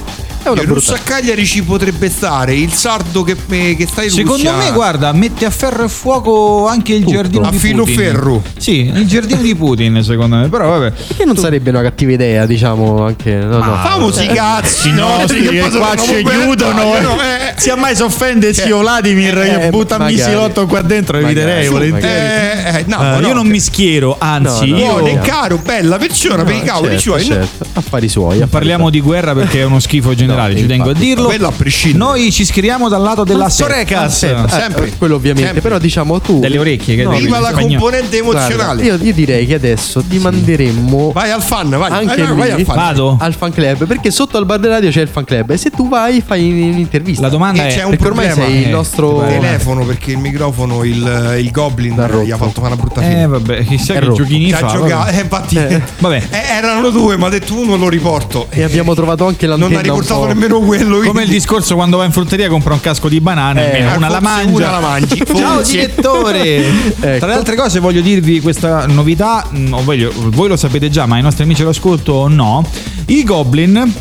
È 0.48 0.52
una 0.52 0.62
Il 0.62 0.68
russo 0.68 0.92
brutta- 0.94 1.12
a 1.12 1.14
Cagliari 1.16 1.44
ci 1.46 1.62
potrebbe 1.62 2.08
stare, 2.08 2.54
il 2.54 2.72
sardo 2.72 3.22
che, 3.22 3.36
eh, 3.50 3.74
che 3.76 3.86
sta 3.86 4.02
in 4.02 4.10
Secondo 4.10 4.50
Russia. 4.50 4.56
me, 4.56 4.72
guarda, 4.72 5.12
mette 5.12 5.44
a 5.44 5.50
ferro 5.50 5.84
e 5.84 5.88
fuoco 5.88 6.66
anche 6.66 6.94
il 6.94 7.00
Tutto. 7.00 7.12
giardino 7.12 7.46
A 7.46 7.50
di 7.50 7.58
filo 7.58 7.84
Putin. 7.84 7.96
ferro. 7.96 8.42
Sì, 8.56 8.86
il 8.92 9.06
giardino 9.06 9.40
di 9.42 9.54
Putin, 9.54 10.02
secondo 10.02 10.36
me. 10.36 10.48
Però 10.48 10.68
vabbè. 10.78 10.92
Che 11.16 11.24
non 11.24 11.36
sarebbe 11.36 11.70
una 11.70 11.82
cattiva 11.82 12.12
idea, 12.12 12.46
diciamo, 12.46 13.04
anche. 13.04 13.34
No, 13.34 13.58
no. 13.58 13.76
Famosi 13.82 14.26
cazzi 14.26 14.90
nostri 14.92 15.42
che 15.42 15.58
poi 15.60 15.70
qua 15.70 15.94
ci 15.96 16.22
bello, 16.22 17.20
eh. 17.20 17.48
eh. 17.48 17.54
Se 17.56 17.74
mai 17.76 17.94
si 17.94 18.02
offende 18.02 18.52
zio 18.54 18.78
Vladimir 18.78 19.36
eh, 19.38 19.58
che 19.60 19.68
butta 19.70 19.98
magari. 19.98 20.16
missilotto 20.16 20.66
qua 20.66 20.80
dentro, 20.82 21.18
eviterei 21.18 21.64
sì, 21.64 21.70
volentieri. 21.70 22.06
Eh, 22.06 22.78
eh, 22.78 22.84
no, 22.86 23.00
Eh, 23.16 23.20
no, 23.20 23.26
io 23.28 23.34
non 23.34 23.46
mi 23.46 23.60
schiero, 23.60 24.16
anzi, 24.18 24.70
No, 24.70 24.76
no. 24.76 24.82
io 24.82 24.92
Buone, 24.98 25.18
caro, 25.20 25.58
bella, 25.62 25.98
pensiona 25.98 26.42
per 26.44 26.54
i 26.54 26.62
cavoli 26.62 26.98
certo, 26.98 27.00
suoi. 27.02 27.24
certo. 27.24 27.66
Affari 27.74 28.08
suoi. 28.08 28.46
parliamo 28.48 28.90
di 28.90 29.00
guerra 29.00 29.34
perché 29.34 29.60
è 29.60 29.64
uno 29.64 29.78
schifo 29.80 30.14
generale, 30.14 30.36
No, 30.46 30.56
ci 30.56 30.66
tengo 30.66 30.90
a 30.90 30.94
dirlo. 30.94 31.26
Quello 31.26 31.48
a 31.48 31.52
prescindere. 31.52 32.04
Noi 32.04 32.30
ci 32.30 32.44
scriviamo 32.44 32.88
dal 32.88 33.02
lato 33.02 33.24
della 33.24 33.48
Sorecas. 33.48 34.22
Eh, 34.22 34.36
sempre, 34.48 34.92
quello 34.96 35.16
ovviamente. 35.16 35.44
sempre. 35.46 35.62
Però 35.62 35.78
diciamo 35.78 36.20
tu. 36.20 36.38
Delle 36.40 36.58
orecchie, 36.58 36.96
che 36.96 37.02
No, 37.04 37.10
devi- 37.10 37.24
Viva 37.24 37.38
la 37.40 37.48
spagnolo. 37.48 37.72
componente 37.80 38.20
Guarda, 38.20 38.40
emozionale. 38.46 38.82
io, 38.84 38.98
io 39.00 39.12
direi 39.12 39.46
che 39.46 39.54
adesso 39.54 40.02
ti 40.02 40.18
manderemmo 40.18 41.12
Vai 41.12 41.30
al 41.30 41.42
fan, 41.42 41.68
vai. 41.70 41.90
anche 41.90 42.22
vai, 42.22 42.34
vai 42.36 42.50
al 42.50 42.56
lì 42.58 42.64
fan. 42.64 42.76
Vado? 42.76 43.16
al 43.20 43.34
fan 43.34 43.52
club 43.52 43.86
perché 43.86 44.10
sotto 44.10 44.36
al 44.36 44.46
bar 44.46 44.58
della 44.58 44.74
radio 44.74 44.90
c'è 44.90 45.00
il 45.02 45.08
fan 45.08 45.24
club 45.24 45.50
e 45.50 45.56
se 45.56 45.70
tu 45.70 45.88
vai 45.88 46.22
fai 46.24 46.50
un'intervista. 46.50 47.22
La 47.22 47.28
domanda 47.28 47.64
E 47.64 47.68
è 47.68 47.74
c'è 47.76 47.82
un 47.84 47.90
perché 47.90 48.06
ormai 48.06 48.26
problema. 48.26 48.48
sei 48.50 48.60
il 48.62 48.66
Eh, 48.68 48.70
nostro 48.70 49.24
Telefono 49.28 49.84
perché 49.84 50.10
il 50.12 50.18
microfono, 50.18 50.84
il, 50.84 51.36
il 51.40 51.50
Goblin 51.50 51.96
L'ha 51.96 52.06
rotto. 52.06 52.24
gli 52.24 52.30
ha 52.30 52.36
fatto 52.36 52.60
fare 52.60 52.66
una 52.72 52.76
brutta 52.76 53.00
Eh 53.02 53.04
fine. 53.08 53.26
vabbè, 53.26 53.64
chissà 53.64 53.94
che 53.94 54.00
rotto. 54.00 54.14
giochini 54.22 54.46
Ci 54.48 54.52
ha 54.54 54.58
fa. 54.58 54.66
giocato, 54.68 54.96
vabbè. 55.04 55.16
eh, 55.16 55.20
infatti, 55.20 55.56
Eh. 55.56 55.82
Vabbè. 55.98 56.22
eh, 56.30 56.38
erano 56.56 56.90
due, 56.90 57.16
ma 57.16 57.26
ha 57.26 57.30
detto 57.30 57.54
uno 57.58 57.76
lo 57.76 57.88
riporto. 57.88 58.46
e 58.50 58.62
abbiamo 58.62 58.94
trovato 58.94 59.26
anche 59.26 59.46
l'antenna 59.46 59.68
Non 59.70 59.78
ha 59.78 59.82
riportato 59.82 60.20
un 60.20 60.26
po'. 60.27 60.27
Nemmeno 60.28 60.60
quello. 60.60 60.96
Come 60.96 61.02
il 61.06 61.10
quindi- 61.12 61.32
discorso 61.32 61.74
quando 61.74 61.96
va 61.96 62.04
in 62.04 62.12
frutteria 62.12 62.48
compra 62.48 62.74
un 62.74 62.80
casco 62.80 63.08
di 63.08 63.20
banane, 63.20 63.72
Eh, 63.78 63.96
una 63.96 64.08
la 64.08 64.20
mangia. 64.20 64.50
una 64.54 64.70
la 64.70 64.80
mangi, 64.80 65.22
Ciao 65.34 65.62
direttore. 65.62 66.66
Ecco. 67.00 67.18
Tra 67.18 67.26
le 67.26 67.34
altre 67.34 67.56
cose 67.56 67.80
voglio 67.80 68.00
dirvi 68.00 68.40
questa 68.40 68.86
novità, 68.86 69.46
mm, 69.52 69.72
o 69.72 69.82
voglio- 69.82 70.12
voi 70.14 70.48
lo 70.48 70.56
sapete 70.56 70.88
già, 70.90 71.06
ma 71.06 71.18
i 71.18 71.22
nostri 71.22 71.44
amici 71.44 71.62
all'ascolto 71.62 72.28
no. 72.28 72.66
Il 73.06 73.24
Goblin 73.24 73.92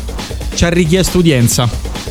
ci 0.54 0.64
ha 0.64 0.68
richiesto 0.68 1.18
udienza. 1.18 1.68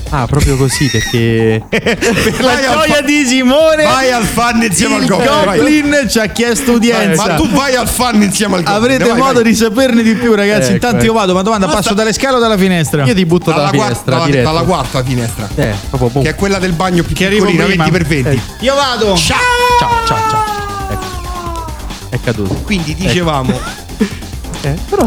Ah, 0.09 0.25
proprio 0.25 0.55
così 0.55 0.87
perché 0.89 1.61
Vai 1.69 2.65
al 2.65 2.85
fa- 2.89 3.01
di 3.01 3.25
Simone. 3.25 3.83
Vai 3.83 4.11
al 4.11 4.23
fan 4.23 4.61
insieme 4.63 4.95
al 4.95 5.05
Goblin. 5.05 5.29
vai. 5.45 5.57
Goblin 5.59 6.05
ci 6.09 6.19
ha 6.19 6.27
chiesto 6.27 6.71
udienza. 6.73 7.27
Ma 7.27 7.33
tu 7.35 7.49
vai 7.49 7.75
al 7.75 7.87
fan 7.89 8.21
insieme 8.21 8.55
al 8.55 8.63
Goblin. 8.63 8.77
Avrete 8.83 9.09
vai, 9.09 9.17
modo 9.19 9.41
vai. 9.41 9.43
di 9.43 9.55
saperne 9.55 10.01
di 10.03 10.13
più, 10.15 10.33
ragazzi. 10.33 10.67
Ecco, 10.67 10.73
Intanto 10.73 10.97
io 11.03 11.11
ecco. 11.11 11.19
vado, 11.19 11.33
ma 11.33 11.41
domanda, 11.41 11.67
passo 11.67 11.93
dalle 11.93 12.13
scale 12.13 12.37
o 12.37 12.39
dalla 12.39 12.57
finestra? 12.57 13.03
io 13.05 13.13
ti 13.13 13.25
butto 13.25 13.49
dalla, 13.51 13.65
dalla 13.65 13.69
quarta, 13.75 13.87
finestra 13.93 14.11
dalla, 14.15 14.25
diretto. 14.25 14.47
dalla 14.47 14.61
quarta 14.63 15.03
finestra. 15.03 15.49
Eh, 15.55 15.73
proprio 15.89 16.09
boom. 16.09 16.23
Che 16.23 16.29
è 16.29 16.35
quella 16.35 16.59
del 16.59 16.71
bagno 16.73 17.03
più 17.03 17.13
Che 17.15 17.25
arrivo 17.25 17.45
piccolina, 17.45 17.65
prima. 17.83 17.83
20 17.83 17.97
per 17.97 18.07
20. 18.23 18.29
Eh. 18.61 18.65
Io 18.65 18.75
vado. 18.75 19.15
Ciao! 19.17 19.37
Ciao, 19.79 20.05
ciao, 20.05 20.29
ciao. 20.29 20.45
Ecco. 20.89 21.65
È 22.09 22.19
caduto. 22.23 22.53
Quindi 22.63 22.95
dicevamo, 22.95 23.59
Eh, 24.61 24.73
però 24.89 25.05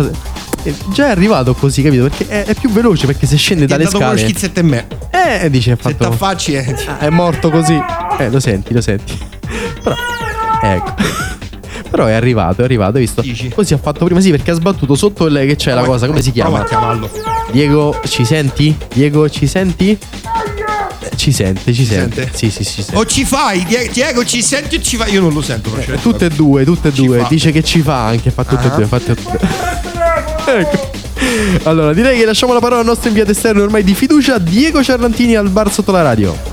già 0.93 1.07
è 1.07 1.11
arrivato 1.11 1.55
così, 1.55 1.83
capito? 1.83 2.03
Perché 2.05 2.27
è, 2.29 2.45
è 2.45 2.55
più 2.55 2.71
veloce 2.71 3.07
perché 3.07 3.27
se 3.27 3.37
scende 3.37 3.65
ha 3.65 3.67
dalle 3.67 3.85
dato 3.85 3.99
scale. 3.99 4.19
schizzetto 4.19 4.61
in 4.61 4.67
me. 4.67 4.87
Eh, 5.11 5.49
dice, 5.51 5.73
ha 5.73 5.77
Se 5.77 5.83
fatto 5.83 6.05
t'affacci 6.09 6.55
è... 6.55 6.75
Ah, 6.87 6.99
è 6.99 7.09
morto 7.09 7.51
così. 7.51 7.79
Eh, 8.19 8.31
lo 8.31 8.41
senti, 8.41 8.73
lo 8.75 8.81
senti. 8.81 9.17
Però, 9.83 9.95
ecco. 10.63 10.95
Però 11.91 12.07
è 12.07 12.13
arrivato, 12.13 12.61
è 12.61 12.65
arrivato, 12.65 12.97
hai 12.97 13.01
visto? 13.03 13.21
Dici? 13.21 13.49
Così 13.49 13.75
ha 13.75 13.79
fatto 13.79 14.05
prima, 14.05 14.21
sì, 14.21 14.31
perché 14.31 14.53
ha 14.53 14.55
sbattuto 14.55 14.95
sotto 14.95 15.27
il 15.27 15.35
che 15.47 15.57
c'è 15.57 15.75
la 15.75 15.83
cosa, 15.83 16.07
come 16.07 16.23
si 16.23 16.31
chiama? 16.31 16.65
Diego, 17.51 17.99
ci 18.07 18.25
senti? 18.25 18.77
Diego, 18.95 19.29
ci 19.29 19.47
senti? 19.49 19.91
Eh, 19.91 21.17
Ci 21.17 21.33
sente, 21.33 21.73
ci 21.73 21.85
sente. 21.85 22.23
sente? 22.23 22.37
Sì, 22.37 22.51
sì, 22.51 22.63
sì. 22.63 22.83
sì. 22.83 22.91
O 22.95 23.05
ci 23.05 23.25
fai, 23.25 23.65
Die- 23.65 23.89
Diego 23.93 24.25
ci 24.25 24.41
senti 24.41 24.77
o 24.77 24.81
ci 24.81 24.97
fai? 24.97 25.13
Io 25.13 25.21
non 25.21 25.33
lo 25.33 25.43
sento. 25.43 25.75
Eh, 25.77 26.01
Tutte 26.01 26.27
e 26.27 26.29
due, 26.29 26.65
tutte 26.65 26.89
e 26.89 26.93
Ci 26.93 27.05
due. 27.07 27.19
fa. 27.21 27.27
Dice 27.29 27.51
che 27.51 27.63
ci 27.65 27.81
fa 27.81 28.07
anche, 28.07 28.33
tutte 28.33 28.55
e 28.55 28.67
Ah. 28.67 28.69
due, 28.77 28.87
fate 28.87 29.15
tutte 29.17 29.37
e 29.37 29.39
due. 29.49 29.90
Ecco. 30.47 30.91
Allora, 31.65 31.93
direi 31.93 32.19
che 32.19 32.25
lasciamo 32.25 32.53
la 32.53 32.61
parola 32.61 32.81
al 32.81 32.87
nostro 32.87 33.09
inviato 33.09 33.31
esterno 33.31 33.63
ormai 33.63 33.85
di 33.85 33.95
fiducia, 33.95 34.39
Diego 34.39 34.83
Ciarlantini 34.83 35.37
al 35.37 35.49
bar 35.49 35.71
sotto 35.73 35.93
la 35.93 36.03
radio. 36.03 36.50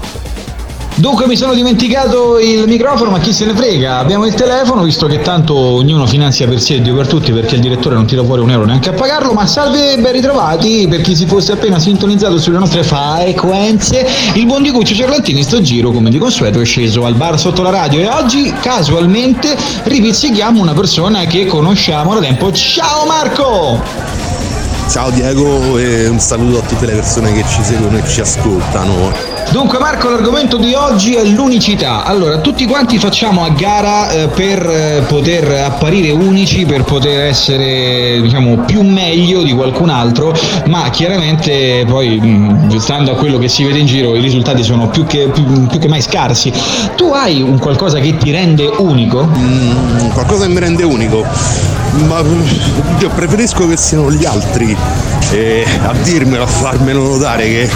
Dunque 0.98 1.28
mi 1.28 1.38
sono 1.38 1.54
dimenticato 1.54 2.40
il 2.40 2.68
microfono, 2.68 3.12
ma 3.12 3.20
chi 3.20 3.32
se 3.32 3.46
ne 3.46 3.54
frega? 3.54 4.00
Abbiamo 4.00 4.26
il 4.26 4.34
telefono, 4.34 4.82
visto 4.82 5.06
che 5.06 5.22
tanto 5.22 5.56
ognuno 5.56 6.08
finanzia 6.08 6.48
per 6.48 6.60
sé 6.60 6.76
e 6.76 6.82
Dio 6.82 6.96
per 6.96 7.06
tutti, 7.06 7.32
perché 7.32 7.54
il 7.54 7.62
direttore 7.62 7.94
non 7.94 8.08
tira 8.08 8.24
fuori 8.24 8.42
un 8.42 8.50
euro 8.50 8.66
neanche 8.66 8.90
a 8.90 8.94
pagarlo, 8.94 9.32
ma 9.34 9.46
salve 9.46 9.94
e 9.94 9.98
ben 10.00 10.12
ritrovati 10.14 10.88
per 10.90 11.02
chi 11.02 11.16
si 11.16 11.28
fosse 11.28 11.52
appena 11.52 11.78
sintonizzato 11.78 12.40
sulle 12.40 12.58
nostre 12.58 12.82
frequenze. 12.82 14.08
Il 14.34 14.48
buon 14.48 14.64
di 14.64 14.72
Cuccio 14.72 14.96
Cerlantini 14.96 15.44
sto 15.44 15.62
giro, 15.62 15.92
come 15.92 16.10
di 16.10 16.18
consueto, 16.18 16.60
è 16.60 16.66
sceso 16.66 17.06
al 17.06 17.14
bar 17.14 17.38
sotto 17.38 17.62
la 17.62 17.70
radio 17.70 18.00
e 18.00 18.08
oggi 18.08 18.52
casualmente 18.60 19.56
ripizzichiamo 19.84 20.60
una 20.60 20.74
persona 20.74 21.26
che 21.26 21.46
conosciamo 21.46 22.16
da 22.16 22.22
tempo. 22.22 22.52
Ciao 22.52 23.06
Marco! 23.06 23.84
Ciao 24.90 25.12
Diego 25.12 25.78
e 25.78 26.08
un 26.08 26.20
saluto 26.20 26.58
a 26.58 26.62
tutte 26.62 26.88
le 26.88 26.94
persone 26.94 27.34
che 27.34 27.44
ci 27.48 27.62
seguono 27.62 27.98
e 27.98 28.04
ci 28.08 28.20
ascoltano. 28.20 29.37
Dunque 29.52 29.80
Marco, 29.80 30.10
l'argomento 30.10 30.58
di 30.58 30.74
oggi 30.74 31.16
è 31.16 31.24
l'unicità. 31.24 32.04
Allora, 32.04 32.40
tutti 32.40 32.66
quanti 32.66 33.00
facciamo 33.00 33.44
a 33.44 33.50
gara 33.50 34.10
eh, 34.12 34.28
per 34.28 34.60
eh, 34.70 35.04
poter 35.08 35.50
apparire 35.50 36.12
unici, 36.12 36.66
per 36.66 36.84
poter 36.84 37.22
essere, 37.22 38.20
diciamo, 38.22 38.58
più 38.66 38.82
meglio 38.82 39.44
di 39.44 39.54
qualcun 39.54 39.90
altro, 39.90 40.36
ma 40.68 40.90
chiaramente 40.90 41.86
poi, 41.88 42.20
mh, 42.20 42.78
stando 42.78 43.12
a 43.12 43.16
quello 43.16 43.38
che 43.40 43.48
si 43.48 43.64
vede 43.64 43.80
in 43.80 43.86
giro, 43.86 44.16
i 44.16 44.22
risultati 44.22 44.64
sono 44.64 44.90
più 44.90 45.06
che, 45.06 45.30
più- 45.34 45.66
più 45.68 45.80
che 45.80 45.88
mai 45.88 46.02
scarsi. 46.02 46.52
Tu 46.96 47.06
hai 47.14 47.42
un 47.42 47.58
qualcosa 47.58 48.00
che 48.00 48.16
ti 48.18 48.32
rende 48.32 48.70
unico? 48.78 49.26
Mm, 49.26 50.10
qualcosa 50.12 50.46
che 50.46 50.52
mi 50.52 50.60
rende 50.60 50.84
unico, 50.84 51.26
ma 52.06 52.22
io 53.00 53.10
preferisco 53.10 53.66
che 53.68 53.78
siano 53.78 54.12
gli 54.12 54.26
altri 54.26 54.76
eh, 55.32 55.66
a 55.84 55.94
dirmelo, 56.04 56.44
a 56.44 56.48
farmelo 56.48 57.02
notare 57.02 57.44
che, 57.48 57.70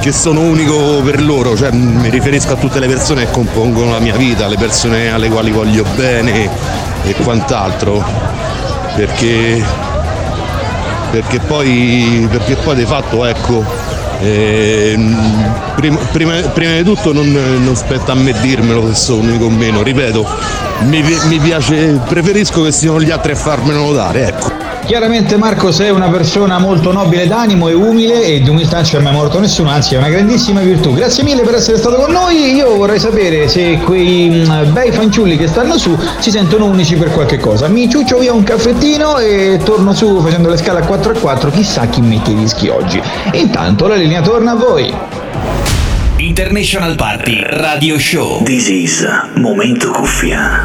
che 0.00 0.12
sono 0.12 0.40
unico 0.40 1.00
per 1.02 1.22
loro, 1.22 1.56
cioè 1.56 1.72
mm, 1.72 2.00
mi 2.00 2.10
riferisco 2.10 2.52
a 2.52 2.56
tutte 2.56 2.78
le 2.78 2.86
persone 2.86 3.26
che 3.26 3.30
compongono 3.30 3.92
la 3.92 3.98
mia 3.98 4.16
vita, 4.16 4.46
le 4.46 4.56
persone 4.56 5.10
alle 5.10 5.28
quali 5.28 5.50
voglio 5.50 5.84
bene 5.96 6.48
e 7.04 7.14
quant'altro, 7.14 8.04
perché, 8.94 9.62
perché, 11.10 11.40
poi, 11.40 12.26
perché 12.30 12.56
poi 12.56 12.76
di 12.76 12.84
fatto 12.84 13.24
ecco, 13.24 13.64
eh, 14.20 14.94
prima, 15.74 15.98
prima, 16.12 16.34
prima, 16.40 16.72
di 16.72 16.82
tutto 16.84 17.12
non, 17.12 17.30
non, 17.30 17.76
spetta 17.76 18.12
a 18.12 18.14
me 18.16 18.32
dirmelo 18.40 18.88
se 18.88 18.94
sono 18.94 19.22
unico 19.22 19.46
o 19.46 19.50
meno, 19.50 19.82
ripeto, 19.82 20.26
mi, 20.82 21.02
mi 21.02 21.38
piace, 21.38 22.00
preferisco 22.06 22.62
che 22.62 22.72
siano 22.72 23.00
gli 23.00 23.10
altri 23.10 23.32
a 23.32 23.36
farmelo 23.36 23.92
dare, 23.92 24.28
ecco. 24.28 24.67
Chiaramente 24.88 25.36
Marco 25.36 25.70
sei 25.70 25.90
una 25.90 26.08
persona 26.08 26.58
molto 26.58 26.92
nobile 26.92 27.26
d'animo 27.26 27.68
e 27.68 27.74
umile 27.74 28.22
e 28.22 28.40
di 28.40 28.48
umiltà 28.48 28.76
non 28.76 28.86
ci 28.86 28.96
è 28.96 29.00
mai 29.00 29.12
morto 29.12 29.38
nessuno, 29.38 29.68
anzi 29.68 29.94
è 29.94 29.98
una 29.98 30.08
grandissima 30.08 30.62
virtù. 30.62 30.94
Grazie 30.94 31.24
mille 31.24 31.42
per 31.42 31.56
essere 31.56 31.76
stato 31.76 31.96
con 31.96 32.10
noi, 32.10 32.54
io 32.54 32.74
vorrei 32.74 32.98
sapere 32.98 33.48
se 33.48 33.80
quei 33.84 34.30
mm, 34.30 34.72
bei 34.72 34.90
fanciulli 34.90 35.36
che 35.36 35.46
stanno 35.46 35.76
su 35.76 35.94
si 36.20 36.30
sentono 36.30 36.64
unici 36.64 36.96
per 36.96 37.10
qualche 37.10 37.36
cosa. 37.38 37.68
Mi 37.68 37.86
ciuccio 37.86 38.16
via 38.16 38.32
un 38.32 38.42
caffettino 38.42 39.18
e 39.18 39.60
torno 39.62 39.92
su 39.92 40.22
facendo 40.22 40.48
le 40.48 40.56
scale 40.56 40.80
a 40.80 40.86
4 40.86 41.12
a 41.12 41.18
4, 41.18 41.50
chissà 41.50 41.86
chi 41.88 42.00
mette 42.00 42.30
i 42.30 42.34
dischi 42.34 42.68
oggi. 42.68 42.98
Intanto 43.32 43.88
la 43.88 43.94
linea 43.94 44.22
torna 44.22 44.52
a 44.52 44.54
voi. 44.54 44.94
International 46.16 46.94
Party 46.94 47.42
Radio 47.42 47.98
Show. 47.98 48.42
This 48.42 48.68
is 48.68 49.06
Momento 49.34 49.90
Cuffia. 49.90 50.64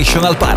National 0.00 0.34
Park. 0.34 0.49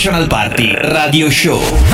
International 0.00 0.26
Party 0.28 0.72
Radio 0.72 1.28
Show. 1.28 1.89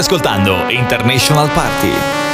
Ascoltando 0.00 0.70
International 0.70 1.46
Party. 1.50 2.29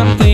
Something 0.00 0.29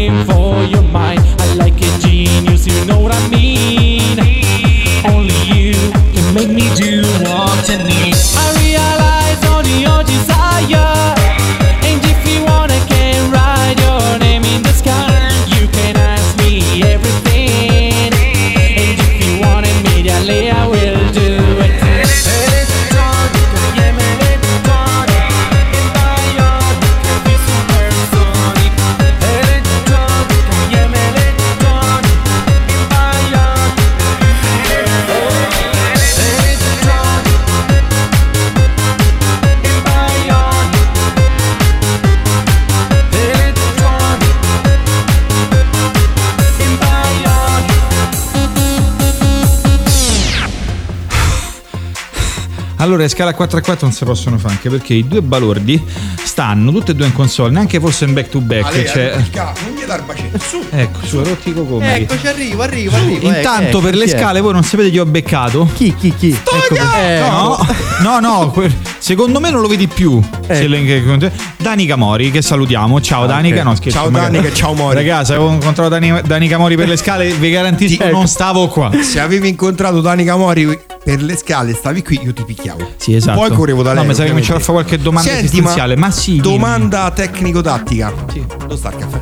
Allora, 52.97 53.11
le 53.11 53.15
scale 53.15 53.31
a 53.31 53.35
4 53.35 53.59
a 53.59 53.61
4 53.61 53.87
non 53.87 53.95
si 53.95 54.05
possono 54.07 54.39
fare 54.39 54.55
anche 54.55 54.71
perché 54.71 54.95
i 54.95 55.07
due 55.07 55.21
balordi 55.21 55.83
stanno 56.25 56.73
tutte 56.73 56.93
e 56.93 56.95
due 56.95 57.05
in 57.05 57.13
console, 57.13 57.51
neanche 57.51 57.79
forse 57.79 58.07
in 58.07 58.15
back 58.15 58.31
to 58.31 58.41
back. 58.41 58.65
Ale, 58.65 58.87
cioè- 58.87 59.13
non 59.15 59.75
gli 59.77 59.85
dar 59.87 60.03
bacetto, 60.03 60.39
su. 60.39 60.65
Ecco, 60.71 61.05
su 61.05 61.23
rotti 61.23 61.51
i 61.51 61.53
cocomeri. 61.53 62.05
Eccoci, 62.05 62.27
arrivo, 62.27 62.63
arrivo, 62.63 62.97
arrivo. 62.97 63.27
Intanto 63.29 63.69
ecco, 63.69 63.81
per 63.81 63.97
le 63.97 64.07
chi 64.07 64.13
è? 64.13 64.17
scale 64.19 64.41
voi 64.41 64.55
non 64.55 64.65
sapete 64.65 64.89
chi 64.91 64.99
ho 64.99 65.05
beccato? 65.05 65.69
Chi, 65.75 65.95
chi, 65.95 66.15
chi? 66.17 66.31
Ecco, 66.31 66.75
eh, 66.97 67.19
No, 67.21 67.59
no, 68.01 68.19
no, 68.21 68.51
que- 68.51 68.73
secondo 68.99 69.41
me 69.41 69.51
non 69.51 69.61
lo 69.61 69.69
vedi 69.69 69.87
più. 69.89 70.19
Se 70.49 70.67
le- 70.67 71.33
Danica 71.59 71.97
Mori, 71.97 72.31
che 72.31 72.41
salutiamo. 72.41 72.99
Ciao 73.03 73.27
Danica, 73.27 73.63
no 73.63 73.75
scherzo. 73.75 73.99
Ciao, 73.99 74.11
magari- 74.11 74.37
Danica, 74.39 74.55
ciao, 74.55 74.73
Mori. 74.73 74.95
Ragazzi, 74.95 75.33
avevo 75.33 75.51
incontrato 75.51 75.91
Dani- 75.91 76.23
Danica 76.25 76.57
Mori 76.57 76.77
per 76.77 76.89
le 76.89 76.97
scale, 76.97 77.31
vi 77.33 77.51
garantisco 77.51 78.03
Ecco. 78.05 78.17
non 78.17 78.27
stavo 78.27 78.69
qua. 78.69 78.91
Se 79.03 79.21
avevi 79.21 79.49
incontrato 79.51 80.01
Dani 80.01 80.25
Camori 80.25 80.79
per 81.07 81.23
le 81.23 81.37
scale 81.37 81.73
stavi 81.73 82.03
qui, 82.03 82.19
io 82.21 82.33
ti 82.33 82.43
picchiavo. 82.43 82.95
Sì, 82.97 83.15
esatto. 83.15 83.39
Poi 83.39 83.51
correvo 83.51 83.85
da 83.85 83.91
No, 83.93 84.01
lei. 84.01 84.09
mi 84.09 84.15
sa 84.15 84.25
che 84.25 84.31
cominciare 84.31 84.59
a 84.59 84.61
fare 84.61 84.73
qualche 84.79 84.99
domanda 84.99 85.31
Senti, 85.31 85.45
esistenziale, 85.47 85.95
ma 85.95 86.11
sì, 86.11 86.33
dimmi. 86.33 86.43
Domanda 86.43 87.13
tecnico-tattica. 87.13 88.13
Sì. 88.33 88.45
Dove 88.45 88.77
sta 88.77 88.89
il 88.89 88.97
caffè? 88.97 89.21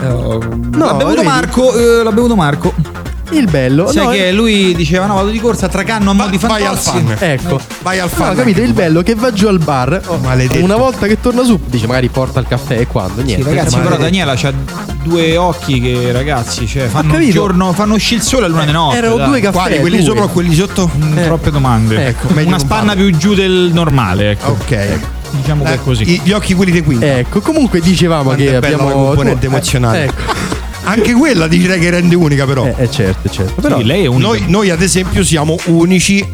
l'ha 0.00 0.94
bevuto 0.94 1.06
vedi? 1.06 1.24
Marco, 1.24 1.74
eh, 1.76 2.02
l'ha 2.04 2.12
bevuto 2.12 2.36
Marco. 2.36 2.72
Il 3.30 3.46
bello. 3.48 3.90
Sai 3.92 4.04
no, 4.04 4.10
che 4.10 4.32
lui 4.32 4.74
diceva 4.74 5.06
no, 5.06 5.14
vado 5.14 5.28
di 5.28 5.38
corsa 5.40 5.68
Tracanno 5.68 6.10
a 6.10 6.14
mo' 6.14 6.26
di 6.28 6.38
vai 6.38 6.64
al 6.64 6.78
fan. 6.78 7.14
Ecco. 7.18 7.60
Vai 7.82 7.98
al 7.98 8.08
No, 8.10 8.24
fan. 8.24 8.34
capite? 8.36 8.62
Il 8.62 8.72
bello 8.72 9.02
che 9.02 9.14
va 9.14 9.32
giù 9.32 9.46
al 9.48 9.58
bar. 9.58 10.00
oh, 10.06 10.16
Maledetto. 10.18 10.64
Una 10.64 10.76
volta 10.76 11.06
che 11.06 11.20
torna 11.20 11.42
su, 11.44 11.58
dice 11.66 11.86
magari 11.86 12.08
porta 12.08 12.40
il 12.40 12.46
caffè 12.48 12.78
e 12.78 12.86
quando? 12.86 13.20
Sì, 13.20 13.26
Niente. 13.26 13.48
ragazzi, 13.48 13.76
Ma- 13.76 13.82
però 13.82 13.96
Daniela 13.96 14.32
ha 14.32 14.52
due 15.02 15.36
occhi 15.36 15.80
che 15.80 16.12
ragazzi, 16.12 16.66
cioè 16.66 16.86
fanno 16.86 17.14
un 17.16 17.30
giorno, 17.30 17.72
fanno 17.72 17.94
uscire 17.94 18.20
il 18.20 18.26
sole 18.26 18.46
a 18.46 18.48
luna 18.48 18.64
di 18.64 18.72
notte. 18.72 18.96
erano 18.96 19.16
dai. 19.16 19.26
due 19.26 19.40
caffè, 19.40 19.56
Quali? 19.56 19.78
Quelli 19.80 19.96
due. 19.96 20.04
sopra 20.06 20.24
o 20.24 20.28
quelli 20.28 20.54
sotto? 20.54 20.90
Mm, 20.96 21.16
Troppe 21.24 21.50
domande. 21.50 22.06
Ecco, 22.08 22.26
Una 22.34 22.58
spanna 22.58 22.94
più 22.94 23.10
giù 23.16 23.34
del 23.34 23.70
normale, 23.72 24.30
ecco. 24.32 24.50
Ok. 24.52 24.98
Diciamo 25.30 25.62
che 25.64 25.70
è 25.70 25.74
Eh, 25.74 25.82
così. 25.82 26.20
Gli 26.24 26.32
occhi 26.32 26.54
quelli 26.54 26.72
di 26.72 26.82
quinta. 26.82 27.18
Ecco, 27.18 27.40
comunque 27.40 27.80
dicevamo 27.80 28.22
Quanto 28.24 28.42
che 28.42 28.50
è 28.52 28.54
abbiamo 28.54 28.88
la 28.88 28.92
componente 28.94 29.46
tu- 29.46 29.52
emozionale. 29.52 29.98
eh, 30.00 30.04
ecco. 30.04 30.22
Anche 30.88 31.12
quella 31.12 31.46
direi 31.46 31.78
che 31.78 31.90
rende 31.90 32.14
unica 32.14 32.46
però. 32.46 32.64
Eh, 32.64 32.74
eh, 32.78 32.90
certo, 32.90 33.28
certo. 33.28 33.60
Però 33.60 33.78
Sì, 33.78 33.84
lei 33.84 34.04
è 34.04 34.06
un 34.06 34.18
Noi, 34.20 34.44
noi 34.46 34.70
ad 34.70 34.82
esempio 34.82 35.22
siamo 35.22 35.56
unici. 35.66 36.26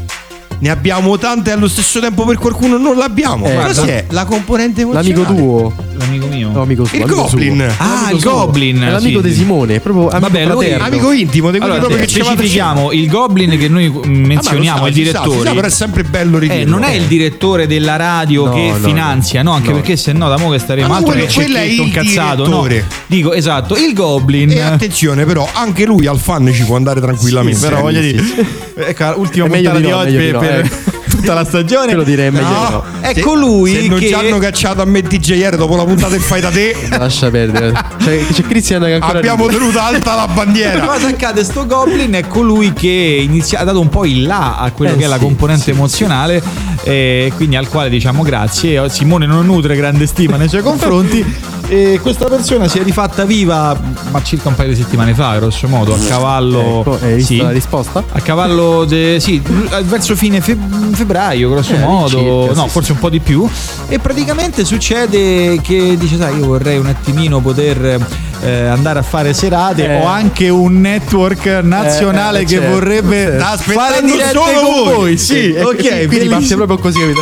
Ne 0.59 0.71
abbiamo 0.71 1.19
tante 1.19 1.51
allo 1.51 1.69
stesso 1.69 2.01
tempo 2.01 2.25
per 2.25 2.39
qualcuno 2.39 2.79
non 2.79 2.97
l'abbiamo. 2.97 3.45
Eh, 3.47 3.55
Cosa 3.57 3.85
la- 3.85 3.87
è? 3.93 4.05
La 4.11 4.25
componente 4.25 4.83
l'amico 4.83 5.21
emozionale. 5.23 5.37
tuo. 5.37 5.75
l'amico 5.97 6.27
mio. 6.27 6.51
No, 6.51 6.63
amico 6.63 6.85
suo. 6.85 6.97
Il 6.97 7.03
amico 7.05 7.23
Goblin. 7.23 7.57
suo. 7.77 7.85
Ah, 7.87 8.11
il. 8.13 8.21
Goblin, 8.23 8.81
È 8.83 8.91
l'amico 8.91 9.21
sì. 9.21 9.29
di 9.29 9.35
Simone, 9.35 9.75
è 9.77 9.81
proprio 9.81 10.09
amico 10.09 10.21
Vabbè, 10.21 10.47
lui-. 10.47 10.73
Amico 10.73 11.13
intimo, 11.13 11.51
di 11.51 11.59
Allora, 11.59 11.79
proprio 11.81 11.99
che 12.01 12.09
specifichiamo 12.09 12.93
il 12.93 13.09
Goblin 13.09 13.59
che 13.59 13.69
noi 13.69 13.91
menzioniamo, 14.05 14.79
Ah, 14.79 14.83
ma 14.83 14.89
il 14.89 14.95
si 14.95 15.05
sa, 15.05 15.11
si 15.11 15.13
sa, 15.17 15.23
direttore. 15.25 15.55
però 15.55 15.67
è 15.67 15.71
sempre 15.71 16.03
bello 16.05 16.37
Eh, 16.37 16.41
ridirlo. 16.41 16.71
non 16.71 16.83
è 16.85 16.93
il 16.93 17.05
direttore 17.05 17.67
della 17.67 17.97
radio 17.97 18.47
No, 18.47 18.53
che 18.55 18.69
no, 18.71 18.75
finanzia, 18.77 19.43
no, 19.43 19.53
anche 19.53 19.69
no. 19.69 19.75
perché 19.75 19.97
se 19.97 20.13
no 20.13 20.29
da 20.29 20.39
mo 20.39 20.49
che 20.51 20.59
staremo 20.59 20.87
Ma 20.89 20.95
no, 20.95 20.99
altro 21.01 21.13
quello- 21.13 21.27
che 21.29 21.35
quello 21.35 21.57
è 21.59 21.63
il 21.63 21.79
incazzato, 21.81 22.49
no. 22.49 22.63
direttore. 22.67 22.87
Dico, 23.07 23.33
esatto, 23.35 23.77
il 23.77 23.93
Goblin. 23.93 24.51
E 24.51 24.61
attenzione, 24.61 25.25
però, 25.27 25.47
anche 25.53 25.85
lui 25.85 26.07
al 26.07 26.19
fan 26.19 26.51
ci 26.53 26.65
può 26.65 26.77
andare 26.77 27.01
tranquillamente. 27.01 27.61
Però 27.61 27.79
Eh, 27.79 27.83
voglio 27.83 28.01
dire, 28.01 28.23
ecco, 28.77 29.15
ultima 29.19 29.47
puntata 29.47 29.79
di 29.79 29.89
no, 29.89 29.97
oggi 29.99 30.17
per, 30.47 30.63
no, 30.63 30.69
ecco. 30.69 31.03
tutta 31.17 31.35
la 31.35 31.45
stagione. 31.45 31.87
Te 31.89 31.95
lo 31.95 32.03
direi 32.03 32.31
meglio 32.31 32.47
di 32.47 32.71
no. 32.71 32.85
È 33.01 33.21
colui 33.21 33.75
Se 33.75 33.89
non 33.89 33.99
che 33.99 34.09
ci 34.09 34.13
hanno 34.15 34.39
cacciato 34.39 34.83
a 34.83 34.85
me 34.85 35.03
DJR 35.03 35.57
dopo 35.57 35.77
la 35.77 35.85
puntata 35.85 36.11
del 36.11 36.21
fai 36.21 36.41
da 36.41 36.51
te, 36.51 36.77
Lascia 36.91 37.31
perdere. 37.31 37.73
C'è, 37.99 38.27
c'è 38.27 38.43
Cristian 38.43 38.83
che 38.83 38.95
ancora 38.95 39.19
abbiamo 39.19 39.47
tenuto 39.47 39.79
alta 39.79 40.15
la 40.15 40.29
bandiera. 40.29 40.85
Cosa 40.85 41.09
accade? 41.09 41.45
Sto 41.45 41.67
Goblin 41.67 42.13
è 42.13 42.27
colui 42.27 42.73
che 42.73 42.89
inizia- 43.23 43.61
ha 43.61 43.65
dato 43.65 43.81
un 43.81 43.89
po' 43.89 44.05
il 44.05 44.23
là 44.25 44.57
a 44.59 44.71
quello 44.73 44.95
Eh, 44.95 44.97
che 44.97 45.05
è 45.05 45.09
la 45.09 45.17
sì, 45.17 45.21
componente 45.23 45.71
emozionale, 45.71 46.43
e 46.83 47.33
quindi 47.37 47.57
al 47.57 47.69
quale 47.69 47.89
diciamo 47.89 48.23
grazie. 48.23 48.89
Simone 48.89 49.27
non 49.27 49.47
nutre 49.47 49.77
grande 49.77 50.07
stima 50.07 50.37
nei 50.37 50.49
suoi 50.49 50.63
confronti. 50.63 51.53
E 51.67 51.99
questa 52.03 52.27
persona 52.27 52.69
si 52.69 52.79
è 52.79 52.83
rifatta 52.83 53.25
viva, 53.25 53.77
ma 54.11 54.23
circa 54.23 54.49
un 54.49 54.55
paio 54.55 54.69
di 54.69 54.77
settimane 54.77 55.15
fa, 55.15 55.37
grosso 55.39 55.67
modo, 55.67 55.95
a 55.95 55.99
cavallo. 56.07 56.81
Ecco, 56.81 56.99
hai 57.03 57.15
visto 57.15 57.33
sì, 57.33 57.41
la 57.41 57.51
risposta? 57.51 58.05
a 58.13 58.21
cavallo 58.21 58.85
de- 58.85 59.17
sì, 59.19 59.41
verso 59.85 60.15
fine 60.15 60.41
feb- 60.43 60.95
febbraio, 60.95 61.49
grosso 61.51 61.73
Eh, 61.75 61.79
modo, 61.79 62.19
all'incirca, 62.19 62.55
no, 62.61 62.65
sì, 62.67 62.71
forse 62.71 62.93
un 62.93 62.99
po' 62.99 63.09
di 63.09 63.21
più. 63.21 63.49
E 63.89 63.99
praticamente 63.99 64.65
succede 64.65 65.59
che 65.63 65.97
dice: 65.99 66.17
Sai, 66.19 66.39
io 66.39 66.47
vorrei 66.47 66.79
un 66.79 66.87
attimino 66.87 67.41
poter 67.41 67.99
eh, 68.43 68.67
andare 68.67 68.99
a 68.99 69.03
fare 69.03 69.33
serate. 69.33 69.89
Eh. 69.89 70.01
Ho 70.03 70.07
anche 70.07 70.51
un 70.51 70.81
network 70.81 71.47
nazionale 71.63 72.41
Eh, 72.41 72.43
eh, 72.43 72.45
che 72.45 72.55
certo, 72.57 72.71
vorrebbe 72.73 73.39
certo. 73.41 73.73
Fare 73.73 74.03
dirette 74.03 74.29
solo 74.33 74.61
con 74.61 74.63
voi. 74.85 74.95
voi. 74.95 75.19
Sì, 75.19 75.55
Eh, 75.55 75.63
ok, 75.65 75.81
sì, 75.81 76.07
quindi 76.07 76.29
parte 76.29 76.55
proprio 76.57 76.77
così, 76.79 76.99
capito? 77.01 77.21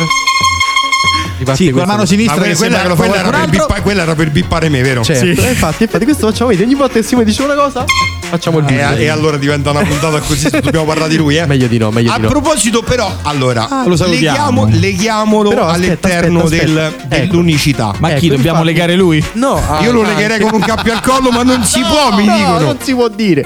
Sì, 1.53 1.69
con 1.71 1.79
la 1.81 1.85
mano 1.85 2.05
sinistra 2.05 2.35
quella, 2.37 2.55
quella, 2.55 2.77
fa 2.79 2.95
quella 2.95 3.13
era 3.15 3.29
qualcun 3.29 3.31
per 3.31 3.39
altro. 3.59 3.65
bippa- 3.67 3.81
quella 3.81 4.01
era 4.03 4.15
per 4.15 4.31
bippare 4.31 4.69
me, 4.69 4.81
vero? 4.81 5.03
Certo, 5.03 5.25
Sì. 5.25 5.31
eh, 5.45 5.49
infatti, 5.49 5.83
infatti, 5.83 6.03
questo 6.05 6.27
facciamo 6.27 6.49
vedere. 6.49 6.67
Ogni 6.67 6.75
volta 6.75 6.93
che 6.93 7.03
Simone 7.03 7.25
dice 7.25 7.43
una 7.43 7.55
cosa, 7.55 7.83
facciamo 8.33 8.57
il 8.57 8.65
E, 8.65 8.67
video. 8.69 8.95
e 8.95 9.07
allora 9.09 9.37
diventa 9.37 9.69
una 9.69 9.83
puntata 9.83 10.19
così 10.19 10.49
se 10.49 10.59
dobbiamo 10.59 10.85
parlare 10.87 11.09
di 11.09 11.17
lui, 11.17 11.37
eh. 11.37 11.45
Meglio 11.45 11.67
di 11.67 11.77
no, 11.77 11.91
meglio 11.91 12.11
A 12.11 12.15
di 12.15 12.23
no. 12.23 12.29
proposito, 12.29 12.81
però, 12.81 13.11
allora, 13.23 13.83
lo 13.85 13.95
salutiamo. 13.95 14.65
leghiamo, 14.65 14.79
leghiamolo 14.79 15.49
Però 15.49 15.65
aspetta, 15.67 16.07
all'interno 16.07 16.43
aspetta, 16.43 16.65
del- 16.65 16.77
aspetta. 16.77 17.15
dell'unicità. 17.17 17.93
Ma 17.99 18.09
chi 18.13 18.25
Ecco, 18.25 18.35
dobbiamo 18.35 18.59
infatti- 18.61 18.65
legare 18.65 18.95
lui? 18.95 19.23
No, 19.33 19.61
Io 19.83 19.91
lo 19.91 20.01
ah, 20.01 20.07
legherei 20.07 20.37
anche- 20.37 20.49
con 20.49 20.53
un 20.55 20.65
cappio 20.65 20.93
al 20.93 21.01
collo, 21.01 21.29
ma 21.29 21.43
non 21.43 21.63
si 21.63 21.79
può, 21.81 22.15
mi 22.15 22.25
no, 22.25 22.35
dicono. 22.35 22.59
non 22.59 22.77
si 22.81 22.93
può 22.93 23.07
dire. 23.09 23.45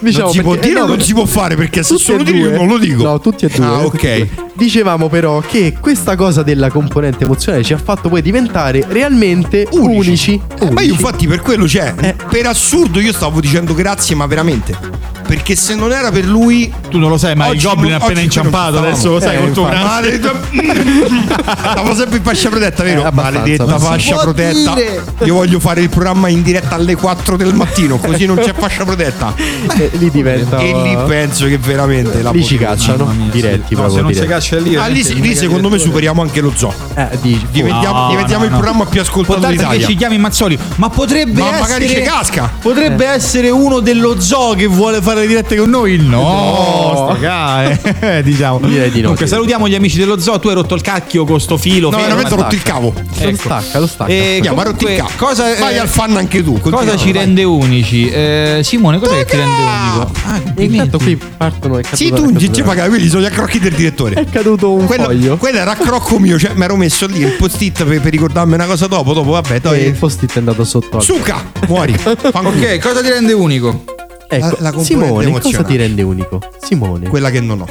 Diciamo 0.00 0.24
non 0.24 0.32
si 0.34 0.40
può 0.42 0.50
perché- 0.52 0.66
dire 0.68 0.78
eh, 0.78 0.82
o 0.82 0.86
no, 0.86 0.94
non 0.94 1.00
si 1.02 1.14
può 1.14 1.24
fare 1.24 1.56
perché 1.56 1.82
se 1.82 1.96
solo 1.96 2.22
due. 2.22 2.34
io 2.36 2.50
non 2.50 2.66
lo 2.68 2.76
dico. 2.78 3.02
No, 3.02 3.20
tutti 3.20 3.46
e 3.46 3.48
due. 3.48 3.64
Ah, 3.64 3.78
tutti 3.80 4.06
e 4.06 4.20
ok. 4.22 4.48
Dicevamo 4.52 5.08
però 5.08 5.40
che 5.40 5.76
questa 5.80 6.16
cosa 6.16 6.42
della 6.42 6.68
componente 6.68 7.24
emozionale 7.24 7.64
ci 7.64 7.72
ha 7.72 7.78
fatto 7.78 8.10
poi 8.10 8.20
diventare 8.20 8.84
realmente 8.88 9.66
unici. 9.70 10.34
Eh, 10.34 10.70
ma 10.70 10.82
io 10.82 10.88
unici. 10.88 10.90
infatti 10.90 11.26
per 11.26 11.40
quello, 11.40 11.66
cioè, 11.66 11.94
Eh. 11.98 12.14
per 12.30 12.44
assurdo 12.46 13.00
io 13.00 13.12
stavo 13.12 13.40
dicendo 13.40 13.72
grazie, 13.74 14.09
ma 14.14 14.26
veramente. 14.26 15.19
Perché 15.30 15.54
se 15.54 15.76
non 15.76 15.92
era 15.92 16.10
per 16.10 16.24
lui... 16.24 16.72
Tu 16.90 16.98
non 16.98 17.08
lo 17.08 17.16
sai, 17.16 17.36
ma 17.36 17.46
il 17.48 17.62
Goblin 17.62 17.92
è 17.92 17.94
appena 17.94 18.18
inciampato. 18.20 18.78
Adesso 18.78 19.10
lo 19.12 19.20
sai 19.20 19.36
Eh, 19.36 19.38
col 19.38 19.52
tuo 19.52 19.68
infatti. 19.68 20.18
grande. 20.18 20.38
Stavo 21.70 21.94
sempre 21.94 22.16
in 22.18 22.22
fascia 22.24 22.48
protetta, 22.48 22.82
vero? 22.82 23.06
Eh, 23.06 23.12
Maledetta 23.12 23.78
fascia 23.78 24.16
protetta. 24.16 24.74
dire. 24.74 25.04
Io 25.22 25.34
voglio 25.34 25.60
fare 25.60 25.82
il 25.82 25.88
programma 25.88 26.26
in 26.28 26.42
diretta 26.42 26.74
alle 26.74 26.96
4 26.96 27.36
del 27.36 27.54
mattino, 27.54 27.98
così 27.98 28.26
non 28.26 28.38
c'è 28.38 28.52
fascia 28.56 28.84
protetta. 28.84 29.32
Eh, 29.76 29.90
lì 29.98 30.10
diventa. 30.10 30.58
E 30.58 30.72
lì 30.82 30.98
penso 31.06 31.46
che 31.46 31.58
veramente 31.58 32.22
la 32.22 32.30
Lì 32.32 32.44
ci 32.44 32.56
cacciano. 32.58 33.04
Mia, 33.06 33.30
diretti 33.30 33.74
No, 33.74 33.82
proprio. 33.82 33.96
se 33.96 34.00
non 34.02 34.14
si 34.14 34.26
caccia 34.26 34.58
lì. 34.58 34.74
Ah, 34.74 34.86
lì, 34.86 35.02
lì 35.20 35.34
secondo 35.36 35.68
me 35.70 35.78
superiamo 35.78 36.22
anche 36.22 36.40
lo 36.40 36.52
zoo. 36.56 36.74
Eh, 36.94 37.08
dici, 37.20 37.46
Diventiamo, 37.52 38.00
No, 38.02 38.08
diventiamo 38.10 38.40
no, 38.42 38.46
il 38.46 38.50
no. 38.52 38.58
programma 38.58 38.84
più 38.86 39.00
ascoltato 39.00 39.40
che 39.42 39.46
d'Italia. 39.56 39.86
ci 39.86 39.94
chiami 39.94 40.18
Mazzoli, 40.18 40.58
ma 40.76 40.88
potrebbe 40.88 41.40
Ma 41.40 41.46
essere. 41.48 41.60
magari 41.60 41.88
ci 41.88 42.00
casca. 42.02 42.50
Potrebbe 42.60 43.06
essere 43.06 43.50
uno 43.50 43.78
dello 43.80 44.20
zoo 44.20 44.54
che 44.54 44.66
vuole 44.66 45.00
fare 45.00 45.19
le 45.20 45.26
dirette 45.26 45.56
con 45.56 45.70
noi? 45.70 45.96
No, 45.98 47.10
sto 47.12 47.16
ca- 47.20 47.70
eh, 48.18 48.22
diciamo. 48.22 48.58
Direi 48.66 48.90
di 48.90 48.96
no, 48.96 49.02
Comunque, 49.02 49.26
sì. 49.26 49.32
salutiamo 49.32 49.68
gli 49.68 49.74
amici 49.74 49.98
dello 49.98 50.18
zoo. 50.18 50.38
Tu 50.38 50.48
hai 50.48 50.54
rotto 50.54 50.74
il 50.74 50.80
cacchio 50.82 51.24
con 51.24 51.40
sto 51.40 51.56
filo. 51.56 51.90
No, 51.90 51.96
veramente 51.98 52.32
ho 52.34 52.36
rotto 52.36 52.54
il 52.54 52.62
cavo. 52.62 52.92
Lo 53.20 53.36
stacca, 53.36 53.78
lo 53.78 53.86
stacca. 53.86 54.10
E 54.10 54.34
Andiamo, 54.36 54.56
ma 54.56 54.62
rotti 54.64 54.84
il 54.84 54.90
comunque, 54.90 55.16
cavo. 55.16 55.26
cosa, 55.26 55.54
Vai 55.58 55.74
eh, 55.74 55.78
al 55.78 55.88
fan 55.88 56.16
anche 56.16 56.42
tu. 56.42 56.58
cosa 56.60 56.76
continua. 56.76 56.96
ci 56.96 57.12
rende 57.12 57.44
unici? 57.44 58.08
Eh, 58.08 58.60
Simone, 58.62 58.98
cosa 58.98 59.14
che 59.16 59.24
ti 59.24 59.36
rende 59.36 59.54
unico? 59.54 60.10
Ah, 60.26 60.40
E 60.56 60.64
intanto 60.64 60.98
qui 60.98 61.16
partono 61.16 61.74
caduto, 61.74 61.96
Sì, 61.96 62.10
tu 62.10 62.50
ci 62.52 62.62
pagavi, 62.62 62.88
quelli 62.88 63.08
sono 63.08 63.22
gli 63.22 63.26
accrocchi 63.26 63.58
del 63.58 63.72
direttore. 63.74 64.14
È 64.14 64.24
caduto 64.30 64.72
un 64.72 64.86
Quello, 64.86 65.04
foglio. 65.04 65.36
quello 65.36 65.58
era 65.58 65.72
accrocco 65.72 66.18
mio, 66.18 66.38
cioè 66.38 66.52
mi 66.54 66.64
ero 66.64 66.76
messo 66.76 67.06
lì 67.06 67.20
il 67.20 67.32
post-it 67.32 67.84
per, 67.84 68.00
per 68.00 68.10
ricordarmi 68.10 68.54
una 68.54 68.66
cosa 68.66 68.86
dopo. 68.86 69.12
Dopo, 69.12 69.30
vabbè, 69.32 69.52
E 69.52 69.56
il 69.56 69.60
dai. 69.60 69.92
post-it 69.92 70.34
è 70.34 70.38
andato 70.38 70.64
sotto. 70.64 71.00
Suca, 71.00 71.42
muori. 71.68 71.94
Ok, 72.50 72.78
cosa 72.80 73.00
ti 73.02 73.08
rende 73.08 73.32
unico? 73.32 73.84
Ecco, 74.32 74.56
La- 74.60 74.70
la 74.70 74.78
Simone, 74.82 75.40
cosa 75.40 75.64
ti 75.64 75.76
rende 75.76 76.02
unico? 76.02 76.40
Simone. 76.60 77.08
Quella 77.08 77.30
che 77.30 77.40
non 77.40 77.62
ho. 77.62 77.66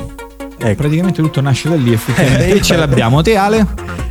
Ecco. 0.57 0.75
Praticamente 0.75 1.21
tutto 1.21 1.39
nasce 1.39 1.69
da 1.69 1.75
lì, 1.75 1.93
effettivamente. 1.93 2.47
Eh, 2.47 2.55
e 2.57 2.61
ce 2.61 2.75
l'abbiamo. 2.75 3.21
Te, 3.21 3.37
Ale? 3.37 3.65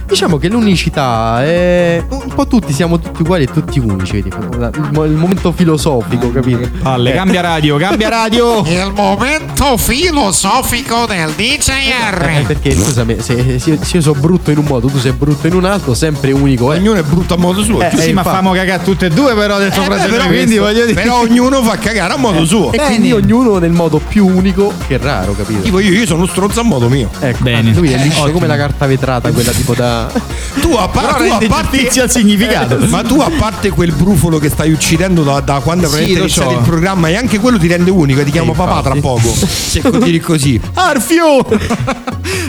Diciamo 0.08 0.38
che 0.38 0.48
l'unicità 0.48 1.44
è 1.44 2.02
un 2.08 2.32
po' 2.34 2.46
tutti 2.46 2.72
siamo 2.72 2.98
tutti 2.98 3.20
uguali 3.20 3.44
e 3.44 3.46
tutti 3.46 3.78
unici, 3.78 4.20
vedi? 4.22 4.30
La- 4.56 4.70
Il, 4.74 4.88
mo- 4.92 5.04
il 5.04 5.12
momento 5.12 5.52
filosofico, 5.52 6.32
capito? 6.32 6.66
Palle, 6.82 7.12
Eh. 7.12 7.14
cambia 7.14 7.42
radio, 7.42 7.76
cambia 7.76 8.08
radio. 8.08 8.64
Il 8.66 8.92
momento 8.94 9.76
filosofico 9.76 11.04
del 11.06 11.28
Eh, 11.36 11.56
DJR. 11.58 12.46
perché 12.46 12.72
scusami, 12.74 13.16
se, 13.20 13.58
se- 13.58 13.78
se 13.82 13.96
io 13.96 14.00
sono 14.02 14.18
brutto 14.18 14.50
in 14.50 14.56
un 14.58 14.64
modo, 14.64 14.88
tu 14.88 14.98
sei 14.98 15.12
brutto 15.12 15.46
in 15.46 15.52
un 15.54 15.66
altro, 15.66 15.92
sempre 15.92 16.32
unico. 16.32 16.72
Eh. 16.72 16.78
Ognuno 16.78 16.98
è 16.98 17.02
brutto 17.02 17.34
a 17.34 17.36
modo 17.36 17.62
suo. 17.62 17.82
Eh, 17.82 17.90
sì, 17.90 18.12
ma 18.12 18.20
infatti. 18.22 18.28
famo 18.30 18.52
cagare 18.52 18.82
tutte 18.82 19.06
e 19.06 19.10
due, 19.10 19.34
però, 19.34 19.60
Eh, 19.60 19.70
fratello. 19.70 19.94
beh, 19.94 20.08
però 20.08 20.26
quindi 20.26 20.56
questo- 20.56 20.62
voglio 20.62 20.86
dire. 20.86 21.00
Però 21.02 21.20
ognuno 21.20 21.62
fa 21.62 21.76
cagare 21.76 22.14
a 22.14 22.16
modo 22.16 22.44
suo. 22.46 22.72
E 22.72 22.78
quindi 22.78 23.12
ognuno 23.12 23.58
nel 23.58 23.72
modo 23.72 23.98
più 23.98 24.26
unico 24.26 24.72
che 24.86 24.96
raro, 24.96 25.34
capito? 25.36 25.60
Tipo 25.60 25.80
io, 25.80 25.92
io 25.92 26.06
sono 26.06 26.20
uno 26.22 26.28
stronzo 26.28 26.60
a 26.60 26.64
modo 26.64 26.88
mio. 26.88 27.10
Ecco, 27.20 27.42
Bene. 27.42 27.72
lui 27.74 27.92
è 27.92 27.98
liscio 28.02 28.30
come 28.32 28.46
la 28.46 28.56
carta 28.56 28.86
vetrata, 28.86 29.30
quella 29.32 29.50
tipo 29.52 29.74
da. 29.74 29.96
Tu 30.60 30.72
a, 30.72 30.88
par- 30.88 31.16
tu 31.16 31.32
a 31.32 31.40
parte 31.48 32.00
al 32.00 32.10
significato. 32.10 32.78
Ma 32.88 33.02
tu 33.02 33.20
a 33.20 33.30
parte 33.38 33.70
quel 33.70 33.92
brufolo 33.92 34.38
che 34.38 34.48
stai 34.48 34.72
uccidendo 34.72 35.22
da, 35.22 35.40
da 35.40 35.60
quando 35.60 35.88
Sì, 35.88 36.12
iniziato 36.12 36.50
so. 36.50 36.58
il 36.58 36.64
programma 36.64 37.08
e 37.08 37.16
anche 37.16 37.38
quello 37.38 37.58
ti 37.58 37.66
rende 37.66 37.90
unico 37.90 38.20
e 38.20 38.24
ti 38.24 38.30
chiamo 38.30 38.52
papà 38.52 38.82
tra 38.82 38.94
poco. 39.00 39.28
Se 39.34 39.80
continui 39.80 40.20
così. 40.20 40.60
Arfio! 40.74 41.44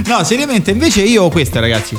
no, 0.06 0.24
seriamente, 0.24 0.72
invece 0.72 1.02
io 1.02 1.24
ho 1.24 1.30
queste, 1.30 1.60
ragazzi. 1.60 1.98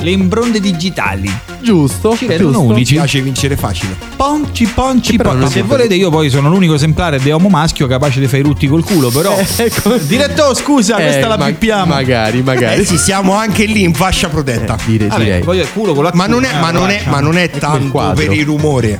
Le 0.00 0.10
imbronde 0.10 0.60
digitali. 0.60 1.28
Giusto? 1.60 2.16
Ci 2.16 2.26
rendono 2.28 2.50
giusto. 2.52 2.66
Ci 2.68 2.72
unici. 2.72 2.94
piace 2.94 3.20
vincere 3.20 3.56
facile. 3.56 3.96
Ponci, 4.14 4.64
ponci, 4.66 5.16
Però 5.16 5.30
ponci. 5.32 5.48
Se 5.50 5.62
volete, 5.62 5.94
io 5.96 6.08
poi 6.08 6.30
sono 6.30 6.48
l'unico 6.48 6.74
esemplare 6.74 7.18
di 7.18 7.30
uomo 7.30 7.48
maschio 7.48 7.88
capace 7.88 8.20
di 8.20 8.26
fare 8.26 8.38
i 8.38 8.42
rutti 8.42 8.68
col 8.68 8.84
culo. 8.84 9.10
Però, 9.10 9.36
ecco. 9.56 9.96
diretto, 9.98 10.54
scusa, 10.54 10.98
Eh, 10.98 11.02
questa 11.02 11.26
la 11.26 11.36
ma- 11.36 11.46
pippiamo. 11.46 11.86
Magari, 11.86 12.42
magari. 12.42 12.80
Eh 12.82 12.84
sì, 12.84 12.96
siamo 12.96 13.34
anche 13.34 13.64
lì 13.64 13.82
in 13.82 13.92
fascia 13.92 14.28
protetta. 14.28 14.76
Dire, 14.84 15.08
Vabbè, 15.08 15.22
direi. 15.24 15.42
voglio 15.42 15.62
il 15.62 15.72
culo 15.72 15.94
con 15.94 16.04
la 16.04 16.12
Ma 16.14 16.26
non 16.26 16.44
è, 16.44 16.60
ma 16.60 16.70
non 16.70 16.90
è, 16.90 17.02
ma 17.06 17.18
non 17.18 17.36
è 17.36 17.50
tanto 17.50 18.12
per 18.14 18.30
il 18.32 18.44
rumore, 18.44 18.98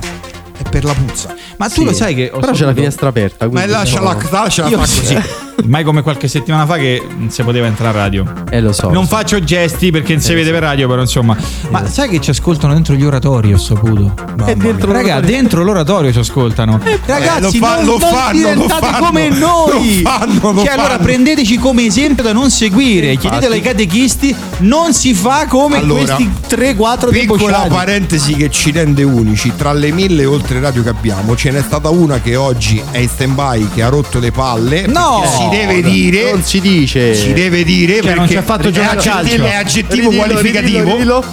è 0.61 0.69
per 0.69 0.83
la 0.83 0.93
puzza. 0.93 1.33
Ma 1.55 1.67
tu 1.69 1.75
Sì. 1.79 1.83
lo 1.85 1.93
sai 1.93 2.13
che. 2.13 2.29
ho 2.33 2.39
Però 2.39 2.51
c'è 2.51 2.65
la 2.65 2.73
finestra 2.73 3.07
aperta. 3.07 3.45
Ma 3.45 3.51
quindi 3.51 3.69
lasciala, 3.71 4.11
no. 4.13 4.27
lasciala 4.29 4.67
Io 4.69 4.77
fa 4.79 4.83
così. 4.99 5.17
Mai 5.65 5.83
come 5.83 6.01
qualche 6.01 6.27
settimana 6.27 6.65
fa 6.65 6.75
che 6.77 7.01
non 7.17 7.29
si 7.29 7.43
poteva 7.43 7.67
entrare 7.67 7.97
a 7.97 8.01
radio. 8.01 8.25
Eh, 8.49 8.61
lo 8.61 8.71
so. 8.71 8.89
Non 8.89 9.07
faccio 9.07 9.43
gesti 9.43 9.91
perché 9.91 10.13
non 10.13 10.21
si 10.21 10.33
vede 10.33 10.51
per 10.51 10.61
radio, 10.61 10.87
però 10.87 11.01
insomma. 11.01 11.35
Ma 11.69 11.85
sai 11.87 12.09
che 12.09 12.19
ci 12.21 12.29
ascoltano 12.29 12.73
dentro 12.73 12.95
gli 12.95 13.03
oratori, 13.03 13.53
ho 13.53 13.57
saputo. 13.57 14.13
È 14.45 14.55
dentro 14.55 14.91
Raga, 14.91 15.15
l'oratorio. 15.15 15.35
dentro 15.35 15.63
l'oratorio 15.63 16.11
ci 16.11 16.19
ascoltano. 16.19 16.79
Ragazzi, 17.05 17.57
Eh, 17.57 17.59
lo 17.59 17.65
fa- 17.65 17.75
non, 17.75 17.85
lo 17.85 17.97
non 17.97 18.09
fanno, 18.09 18.31
lo 18.31 18.53
diventate 18.53 18.85
fanno. 18.87 19.05
come 19.05 19.29
noi. 19.37 20.01
Lo 20.01 20.09
fanno, 20.09 20.51
lo 20.51 20.63
cioè, 20.63 20.73
allora 20.73 20.89
fanno. 20.89 21.03
prendeteci 21.03 21.57
come 21.57 21.85
esempio 21.85 22.23
da 22.23 22.33
non 22.33 22.49
seguire. 22.49 23.15
Chiedetelo 23.17 23.53
ai 23.53 23.61
catechisti, 23.61 24.35
non 24.59 24.93
si 24.93 25.13
fa 25.13 25.45
come 25.47 25.77
Allora, 25.77 26.15
questi 26.15 26.31
3-4 26.49 27.09
Piccola 27.09 27.09
debosciati. 27.11 27.69
parentesi 27.69 28.33
che 28.35 28.49
ci 28.49 28.71
rende 28.71 29.03
unici, 29.03 29.51
tra 29.55 29.73
le 29.73 29.91
mille 29.91 30.25
oltre 30.25 30.59
radio 30.59 30.83
che 30.83 30.89
abbiamo, 30.89 31.35
ce 31.35 31.51
n'è 31.51 31.61
stata 31.61 31.89
una 31.89 32.19
che 32.21 32.35
oggi 32.35 32.81
è 32.91 32.97
in 32.99 33.09
stand 33.09 33.33
by, 33.33 33.67
che 33.73 33.83
ha 33.83 33.89
rotto 33.89 34.19
le 34.19 34.31
palle. 34.31 34.87
No! 34.87 35.23
Deve 35.49 35.81
dire, 35.81 36.31
Non 36.31 36.43
si 36.43 36.59
dice. 36.61 37.13
si 37.15 37.33
deve 37.33 37.63
dire 37.63 37.95
Cioè, 38.01 38.03
non 38.05 38.13
perché 38.25 38.31
ci 38.31 38.37
ha 38.37 38.41
fatto 38.43 38.71
giocare 38.71 38.99
a 38.99 39.01
calcio. 39.01 39.43
È 39.45 39.53
aggettivo 39.55 40.09
Ridillo, 40.09 40.23
qualificativo. 40.25 40.77
ridillo, 40.79 41.19
ridillo. 41.19 41.25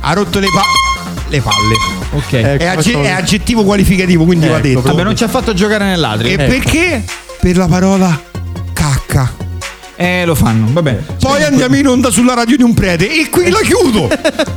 Ha 0.00 0.12
rotto 0.12 0.38
le, 0.38 0.46
pa- 0.54 1.28
le 1.28 1.40
palle. 1.40 1.74
Ok. 2.12 2.32
Ecco, 2.32 2.62
È, 2.62 2.66
agge- 2.66 2.82
facciamo- 2.90 3.04
è 3.04 3.10
aggettivo 3.10 3.64
qualificativo, 3.64 4.24
quindi 4.24 4.46
va 4.46 4.56
Ecco, 4.58 4.66
detto. 4.66 4.80
Vabbè, 4.82 5.02
non 5.02 5.16
ci 5.16 5.24
ha 5.24 5.28
fatto 5.28 5.54
giocare 5.54 5.84
nell'atrio. 5.84 6.30
E 6.30 6.32
Ecco. 6.34 6.44
perché? 6.44 7.04
Per 7.40 7.56
la 7.56 7.66
parola 7.66 8.22
cacca. 8.72 9.42
Eh, 9.96 10.24
lo 10.24 10.34
fanno. 10.34 10.66
Vabbè. 10.70 10.98
Poi 11.20 11.42
andiamo 11.44 11.76
in 11.76 11.86
onda 11.86 12.10
sulla 12.10 12.34
radio 12.34 12.56
di 12.56 12.62
un 12.62 12.74
prete 12.74 13.08
e 13.10 13.28
qui 13.30 13.48
la 13.50 13.60
chiudo. 13.60 14.08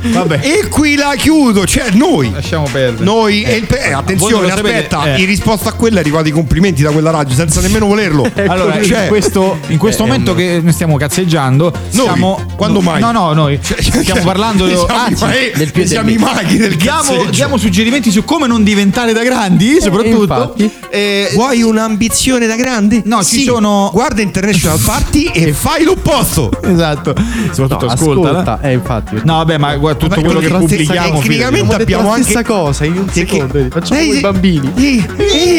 Vabbè. 0.02 0.40
E 0.42 0.68
qui 0.68 0.96
la 0.96 1.14
chiudo, 1.16 1.64
cioè 1.66 1.90
noi. 1.92 2.30
Lasciamo 2.32 2.68
perdere. 2.70 3.04
Noi, 3.04 3.42
e 3.44 3.54
il 3.56 3.66
pe- 3.66 3.84
eh, 3.84 3.92
attenzione, 3.92 4.48
sapete, 4.48 4.74
aspetta, 4.74 5.14
eh. 5.14 5.20
in 5.20 5.26
risposta 5.26 5.68
a 5.70 5.72
quella 5.72 5.98
è 5.98 6.00
arrivati 6.00 6.28
i 6.28 6.32
complimenti 6.32 6.82
da 6.82 6.90
quella 6.90 7.10
radio 7.10 7.34
senza 7.34 7.60
nemmeno 7.60 7.86
volerlo. 7.86 8.26
Allora, 8.48 8.82
Cioè, 8.82 9.02
in 9.02 9.08
questo, 9.08 9.58
in 9.68 9.78
questo 9.78 10.02
eh, 10.04 10.06
momento 10.06 10.32
no. 10.32 10.38
che 10.38 10.60
noi 10.62 10.72
stiamo 10.72 10.96
cazzeggiando, 10.96 11.72
stiamo. 11.88 12.40
Quando 12.56 12.80
mai? 12.80 13.00
No, 13.00 13.12
no, 13.12 13.32
noi 13.32 13.58
stiamo 13.62 14.22
parlando. 14.22 14.66
siamo, 14.66 14.86
anzi, 14.86 15.24
i, 15.24 15.56
del 15.56 15.70
più 15.70 15.84
siamo 15.86 16.10
i 16.10 16.16
maghi 16.16 16.56
del 16.56 16.76
diamo, 16.76 17.24
diamo 17.30 17.56
suggerimenti 17.58 18.10
su 18.10 18.24
come 18.24 18.46
non 18.46 18.62
diventare 18.64 19.12
da 19.12 19.22
grandi, 19.22 19.78
soprattutto. 19.80 20.22
infatti. 20.22 20.70
Eh, 20.90 21.30
Vuoi 21.34 21.62
un'ambizione 21.62 22.46
da 22.46 22.56
grande? 22.56 23.02
No, 23.04 23.22
ci 23.22 23.38
Sì. 23.38 23.42
sono- 23.44 23.90
Guarda 23.92 24.22
International 24.22 24.78
Party 24.80 25.27
e 25.32 25.52
fai 25.52 25.84
l'opposto. 25.84 26.50
esatto. 26.62 27.14
Soprattutto 27.52 27.86
No, 27.86 27.92
ascolta. 27.92 28.28
ascolta. 28.30 28.60
Eh, 28.62 28.72
infatti. 28.72 29.14
No, 29.24 29.36
vabbè, 29.36 29.58
ma 29.58 29.76
guarda, 29.76 29.98
tutto 29.98 30.14
Vabbè, 30.20 30.24
quello 30.26 30.40
che 30.40 30.48
pubblichiamo. 30.48 31.18
tecnicamente 31.20 31.74
Abbiamo 31.74 32.08
la 32.08 32.14
anche 32.14 32.22
stessa 32.24 32.42
cosa 32.44 32.84
in 32.84 32.98
un 32.98 33.08
secondo. 33.10 33.46
vedi, 33.52 33.68
Facciamo 33.70 34.00
Eh, 34.00 34.04
i 34.04 34.20
bambini. 34.20 34.72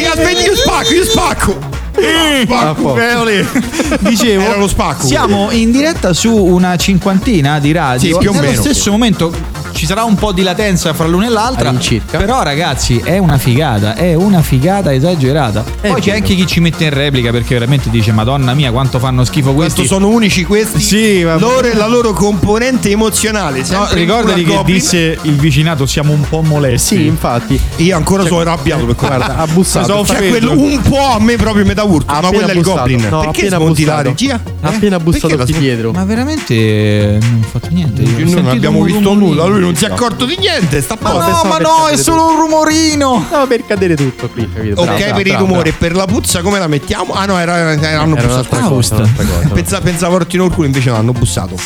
Aspetta, 0.06 0.40
io 0.40 0.56
spacco, 0.56 0.92
io 0.92 1.04
spacco. 1.04 1.58
Ah, 2.00 2.42
Spacco. 2.74 2.96
Dicevo, 4.00 4.42
Era 4.42 4.56
lo 4.56 4.68
spacco. 4.68 5.06
siamo 5.06 5.50
in 5.50 5.70
diretta 5.70 6.12
su 6.14 6.32
una 6.34 6.76
cinquantina 6.76 7.58
di 7.58 7.72
radio. 7.72 8.12
Sì, 8.12 8.18
più 8.18 8.30
o 8.30 8.32
Nello 8.32 8.46
meno. 8.48 8.60
stesso 8.62 8.90
momento 8.90 9.32
ci 9.72 9.86
sarà 9.86 10.04
un 10.04 10.14
po' 10.14 10.32
di 10.32 10.42
latenza 10.42 10.92
fra 10.92 11.06
l'una 11.06 11.26
e 11.26 11.30
l'altra. 11.30 11.68
All'incirca. 11.68 12.18
Però, 12.18 12.42
ragazzi, 12.42 13.00
è 13.02 13.18
una 13.18 13.38
figata. 13.38 13.94
È 13.94 14.14
una 14.14 14.42
figata 14.42 14.92
esagerata. 14.92 15.62
Poi 15.62 15.94
c'è 15.94 16.12
vero. 16.12 16.16
anche 16.16 16.34
chi 16.34 16.46
ci 16.46 16.60
mette 16.60 16.84
in 16.84 16.90
replica 16.90 17.30
perché 17.30 17.54
veramente 17.54 17.90
dice: 17.90 18.12
Madonna 18.12 18.54
mia, 18.54 18.70
quanto 18.70 18.98
fanno 18.98 19.24
schifo 19.24 19.52
questi. 19.52 19.86
Quanto 19.86 19.94
sono 19.94 20.08
unici 20.08 20.44
questi? 20.44 20.80
Sì, 20.80 21.22
vabbè. 21.22 21.40
loro 21.40 21.66
e 21.66 21.74
la 21.74 21.86
loro 21.86 22.12
componente 22.12 22.90
emozionale. 22.90 23.64
No, 23.70 23.86
ricordati 23.92 24.44
che 24.44 24.54
Goblin. 24.54 24.76
disse 24.76 25.18
il 25.22 25.34
vicinato: 25.36 25.86
siamo 25.86 26.12
un 26.12 26.28
po' 26.28 26.42
molesti. 26.42 26.96
Sì, 26.96 27.06
infatti. 27.06 27.60
Io 27.76 27.96
ancora 27.96 28.24
sono 28.24 28.40
arrabbiato 28.40 28.84
per 28.86 28.94
quello. 28.96 29.16
Guarda, 29.16 29.36
ha 29.42 29.46
bussato. 29.46 30.04
Cioè, 30.04 30.28
quello 30.28 30.52
un 30.52 30.80
po' 30.82 31.06
a 31.14 31.20
me 31.20 31.36
proprio 31.36 31.64
mi 31.64 31.74
dà 31.74 31.82
urto. 31.84 32.12
No, 32.12 32.18
appena 32.18 32.44
quello 32.44 32.48
è 32.48 32.54
il. 32.56 32.62
Goblin. 32.62 33.06
No, 33.10 33.20
Perché 33.20 33.48
smonti 33.48 33.84
la 33.84 34.02
regia? 34.02 34.40
Ha 34.60 34.68
appena 34.68 34.98
bussato 34.98 35.28
Perché 35.28 35.36
la 35.36 35.44
qui 35.44 35.52
smonti? 35.54 35.68
dietro. 35.68 35.92
Ma 35.92 36.04
veramente 36.04 36.54
eh, 36.54 37.18
non 37.20 37.40
ho 37.42 37.46
fatto 37.46 37.68
niente. 37.70 38.02
Noi 38.02 38.30
non 38.32 38.48
abbiamo 38.48 38.82
visto 38.82 39.14
nulla, 39.14 39.44
lui 39.44 39.59
non 39.60 39.76
si 39.76 39.84
è 39.84 39.88
accorto 39.88 40.24
di 40.24 40.36
niente. 40.38 40.80
Sta 40.80 40.96
Ma 41.00 41.12
no, 41.12 41.18
pensavo 41.18 41.48
ma 41.48 41.58
no, 41.58 41.86
è 41.88 41.96
solo 41.96 42.30
un 42.30 42.36
rumorino. 42.40 43.26
No, 43.30 43.46
per 43.46 43.64
cadere 43.66 43.94
tutto 43.96 44.28
qui, 44.28 44.48
capito? 44.52 44.80
Ok, 44.80 44.84
Bravo, 44.86 44.98
bravo, 44.98 45.14
per 45.16 45.26
il 45.26 45.32
bravo, 45.32 45.44
rumore, 45.46 45.62
bravo. 45.70 45.76
per 45.78 45.94
la 45.94 46.04
puzza 46.06 46.40
come 46.42 46.58
la 46.58 46.66
mettiamo? 46.66 47.12
Ah 47.14 47.24
no, 47.26 47.38
era, 47.38 47.56
era- 47.72 48.00
hanno 48.00 48.16
Era 48.16 48.26
bussato. 48.26 48.48
un'altra 48.56 48.60
cosa, 48.68 48.94
un'altra 48.96 49.24
cosa. 49.24 49.48
Pensa- 49.54 49.80
pensavo 49.80 50.18
rottino 50.18 50.44
il 50.44 50.52
culo, 50.52 50.66
invece 50.66 50.90
no, 50.90 50.96
hanno 50.96 51.12
bussato. 51.12 51.56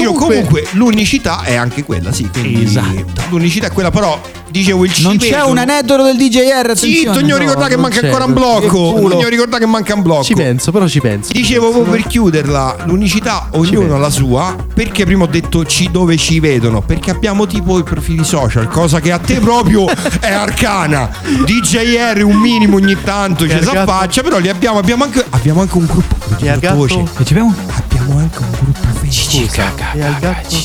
Io 0.00 0.12
Comunque- 0.12 0.66
l'unicità 0.72 1.42
è 1.42 1.54
anche 1.54 1.84
quella, 1.84 2.12
sì. 2.12 2.28
quindi 2.30 2.64
Esatto. 2.64 3.04
L'unicità 3.30 3.66
è 3.66 3.72
quella, 3.72 3.90
però 3.90 4.20
dicevo 4.50 4.84
il 4.84 4.92
Non 5.02 5.16
c'è 5.18 5.42
un 5.42 5.58
aneddoto 5.58 6.02
del 6.04 6.16
DJR. 6.16 6.76
Sì, 6.76 7.00
attenzione. 7.06 7.26
non 7.28 7.38
ricordare 7.38 7.68
che 7.68 7.74
non 7.74 7.82
manca 7.82 8.00
c'è, 8.00 8.06
ancora 8.06 8.24
un 8.24 8.32
blocco. 8.32 8.60
Che 8.60 8.66
culo. 9.00 9.20
Non 9.20 9.28
ricordare 9.28 9.64
che 9.64 9.70
manca 9.70 9.94
un 9.94 10.02
blocco. 10.02 10.22
Ci 10.24 10.34
penso, 10.34 10.72
però 10.72 10.86
ci 10.88 11.00
penso. 11.00 11.32
Dicevo 11.32 11.70
proprio 11.70 11.92
per 11.92 12.06
chiuderla, 12.06 12.76
l'unicità 12.84 13.48
ognuno 13.52 13.94
ha 13.94 13.98
la 13.98 14.10
sua, 14.10 14.56
perché 14.74 15.04
prima 15.04 15.24
ho 15.24 15.26
detto 15.26 15.64
ci 15.66 15.90
dove 15.90 16.16
ci 16.16 16.40
vedono, 16.40 16.80
perché 16.80 17.10
abbiamo 17.10 17.46
tipo 17.46 17.78
i 17.78 17.82
profili 17.82 18.24
social, 18.24 18.68
cosa 18.68 19.00
che 19.00 19.12
a 19.12 19.18
te 19.18 19.38
proprio 19.40 19.84
è 20.20 20.32
arcana. 20.32 21.10
DJR 21.44 22.22
un 22.24 22.36
minimo 22.36 22.76
ogni 22.76 22.96
tanto 23.02 23.44
ci 23.44 23.50
si 23.50 23.56
Argato. 23.56 23.90
affaccia, 23.90 24.22
però 24.22 24.38
li 24.38 24.48
abbiamo, 24.48 24.78
abbiamo 24.78 25.04
anche, 25.04 25.24
abbiamo 25.30 25.60
anche 25.60 25.76
un 25.76 25.86
gruppo. 25.86 26.16
E 26.38 26.48
al 26.48 26.58
gatto? 26.58 26.76
voce. 26.76 27.02
Che 27.16 27.24
ci 27.24 27.32
abbiamo? 27.32 27.54
Abbiamo 27.66 27.97
anche 28.16 28.38
un 28.38 28.50
gruppo 28.52 28.86
Facebook. 29.00 29.58
E 29.94 30.02
al 30.02 30.16
gatto? 30.20 30.56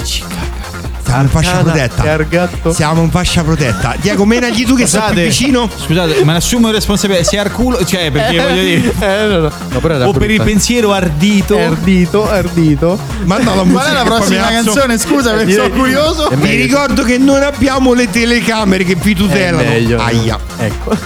Siamo 1.06 1.24
in 1.24 1.30
fascia 1.30 1.58
protetta. 1.62 2.04
e 2.04 2.10
al 2.10 2.28
gatto? 2.28 2.74
Siamo 2.74 3.04
in 3.04 3.12
fascia 3.12 3.44
protetta. 3.44 3.96
Diego, 4.02 4.26
menagli 4.26 4.66
tu 4.66 4.76
che 4.76 4.88
sei 4.88 5.02
più 5.12 5.22
vicino. 5.22 5.70
Scusate, 5.76 6.24
me 6.24 6.32
ne 6.32 6.38
assumo 6.38 6.72
responsabilità. 6.72 7.24
Se 7.24 7.36
è 7.36 7.40
al 7.40 7.52
culo, 7.52 7.86
cioè, 7.86 8.10
perché 8.10 8.38
voglio 8.40 8.64
dire. 8.64 8.94
Eh, 9.04 9.28
no, 9.28 9.38
no. 9.40 9.52
No, 9.70 9.80
però 9.80 9.96
era 9.96 10.08
O 10.08 10.12
per 10.14 10.30
il 10.30 10.38
brutta. 10.38 10.44
pensiero 10.52 10.92
ardito. 10.94 11.58
Ardito, 11.60 12.30
ardito. 12.30 12.98
Manda 13.26 13.50
la 13.54 13.62
Qual 13.62 13.68
musica. 13.68 13.90
è 13.90 13.94
la 13.94 14.02
che 14.04 14.08
poi 14.10 14.18
prossima 14.18 14.50
mi 14.50 14.56
alzo. 14.56 14.72
canzone? 14.74 14.98
Scusa, 14.98 15.30
perché 15.32 15.46
direi- 15.46 15.64
sono 15.70 15.76
curioso. 15.82 16.30
Vi 16.34 16.56
ricordo 16.56 17.04
che 17.04 17.18
non 17.20 17.44
abbiamo 17.44 17.94
le 17.94 18.10
telecamere 18.10 18.84
che 18.84 18.96
vi 18.96 19.12
È 19.12 19.16
tutelano. 19.16 19.58
meglio. 19.70 20.00
Aia. 20.02 20.40
Ecco. 20.58 20.98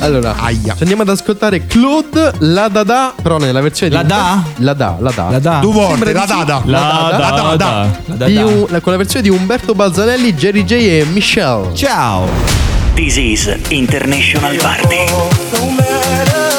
Allora, 0.00 0.36
Aia. 0.38 0.74
ci 0.74 0.82
andiamo 0.82 1.02
ad 1.02 1.08
ascoltare 1.08 1.66
Claude 1.66 2.32
La 2.38 2.68
Dada, 2.68 3.14
però 3.20 3.38
nella 3.38 3.60
versione 3.60 3.92
La 3.92 4.02
di 4.02 4.08
Da? 4.08 4.42
La 4.56 4.74
Da, 4.74 4.96
La 4.98 5.10
Da. 5.10 5.28
La 5.30 5.38
Da. 5.38 5.58
Due 5.60 6.12
la 6.12 6.26
dada. 6.26 6.62
La 6.64 7.08
dada. 7.10 7.88
La 8.06 8.14
Dada. 8.16 8.80
con 8.80 8.92
la 8.92 8.98
versione 8.98 9.22
di 9.22 9.30
Umberto 9.30 9.74
Balzanelli, 9.74 10.34
Jerry 10.34 10.64
J 10.64 10.72
e 10.72 11.06
Michelle. 11.12 11.74
Ciao. 11.74 12.26
This 12.94 13.16
is 13.16 13.50
International 13.68 14.56
Party. 14.56 15.04
No 15.52 15.70
matter 15.70 16.50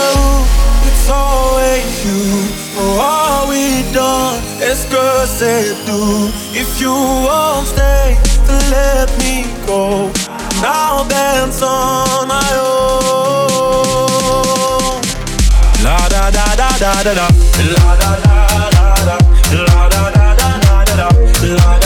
If 6.53 6.79
you 6.79 6.91
won't 6.91 7.65
stay, 7.67 8.15
then 8.45 8.69
let 8.69 9.17
me 9.17 9.45
go. 9.65 10.30
I'll 10.63 11.05
dance 11.07 11.61
on 11.61 12.27
my 12.27 12.49
own. 12.57 13.01
La 15.83 15.97
da 16.09 16.29
da 16.31 16.55
da 16.55 16.69
da 16.77 17.03
da 17.03 17.13
da. 17.13 17.27
La 17.73 17.95
da 18.01 18.11
da 18.23 18.35
da 18.59 18.91
da. 19.07 19.15
La 19.51 19.89
da 19.89 20.03
da 20.11 20.25
da 20.35 20.49
da 20.85 20.95
da. 20.95 21.07
La 21.41 21.80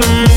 problem 0.00 0.29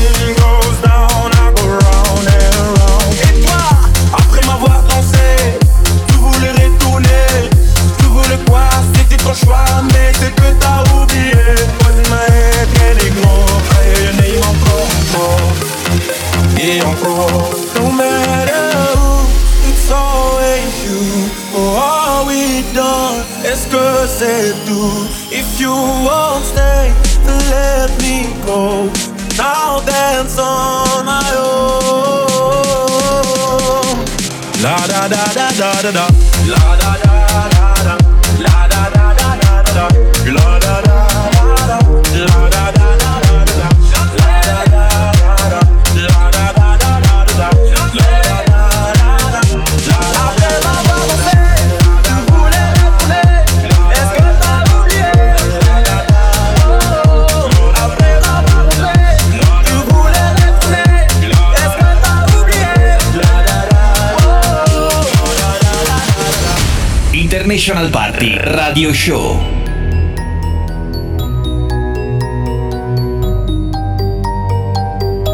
International 67.66 67.90
Party 67.90 68.36
Radio 68.58 68.92
Show. 68.92 69.40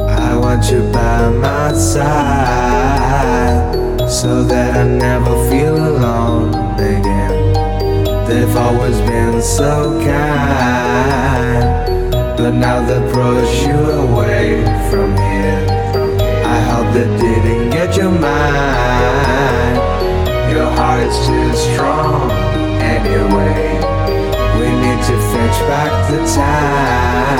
I 0.06 0.36
want 0.38 0.70
you 0.70 0.82
by 0.92 1.28
my 1.30 1.72
side 1.72 2.78
so 4.08 4.44
that 4.44 4.76
I 4.76 4.84
never 4.86 5.34
feel 5.50 5.74
alone 5.74 6.54
again. 6.78 7.52
They've 8.28 8.56
always 8.56 9.00
been 9.00 9.42
so 9.42 9.98
kind, 10.04 11.66
but 12.38 12.52
now 12.52 12.80
they 12.86 13.00
push 13.12 13.66
you 13.66 13.74
away 14.06 14.62
from 14.88 15.16
here. 15.16 15.66
I 16.46 16.60
hope 16.70 16.94
they 16.94 17.08
didn't 17.18 17.70
get 17.70 17.96
your 17.96 18.12
mind. 18.12 19.69
Your 20.50 20.68
heart 20.72 21.00
is 21.04 21.16
too 21.26 21.54
strong 21.54 22.30
anyway. 22.82 23.78
We 24.58 24.66
need 24.82 25.00
to 25.04 25.16
fetch 25.30 25.60
back 25.68 26.10
the 26.10 26.18
time. 26.34 27.39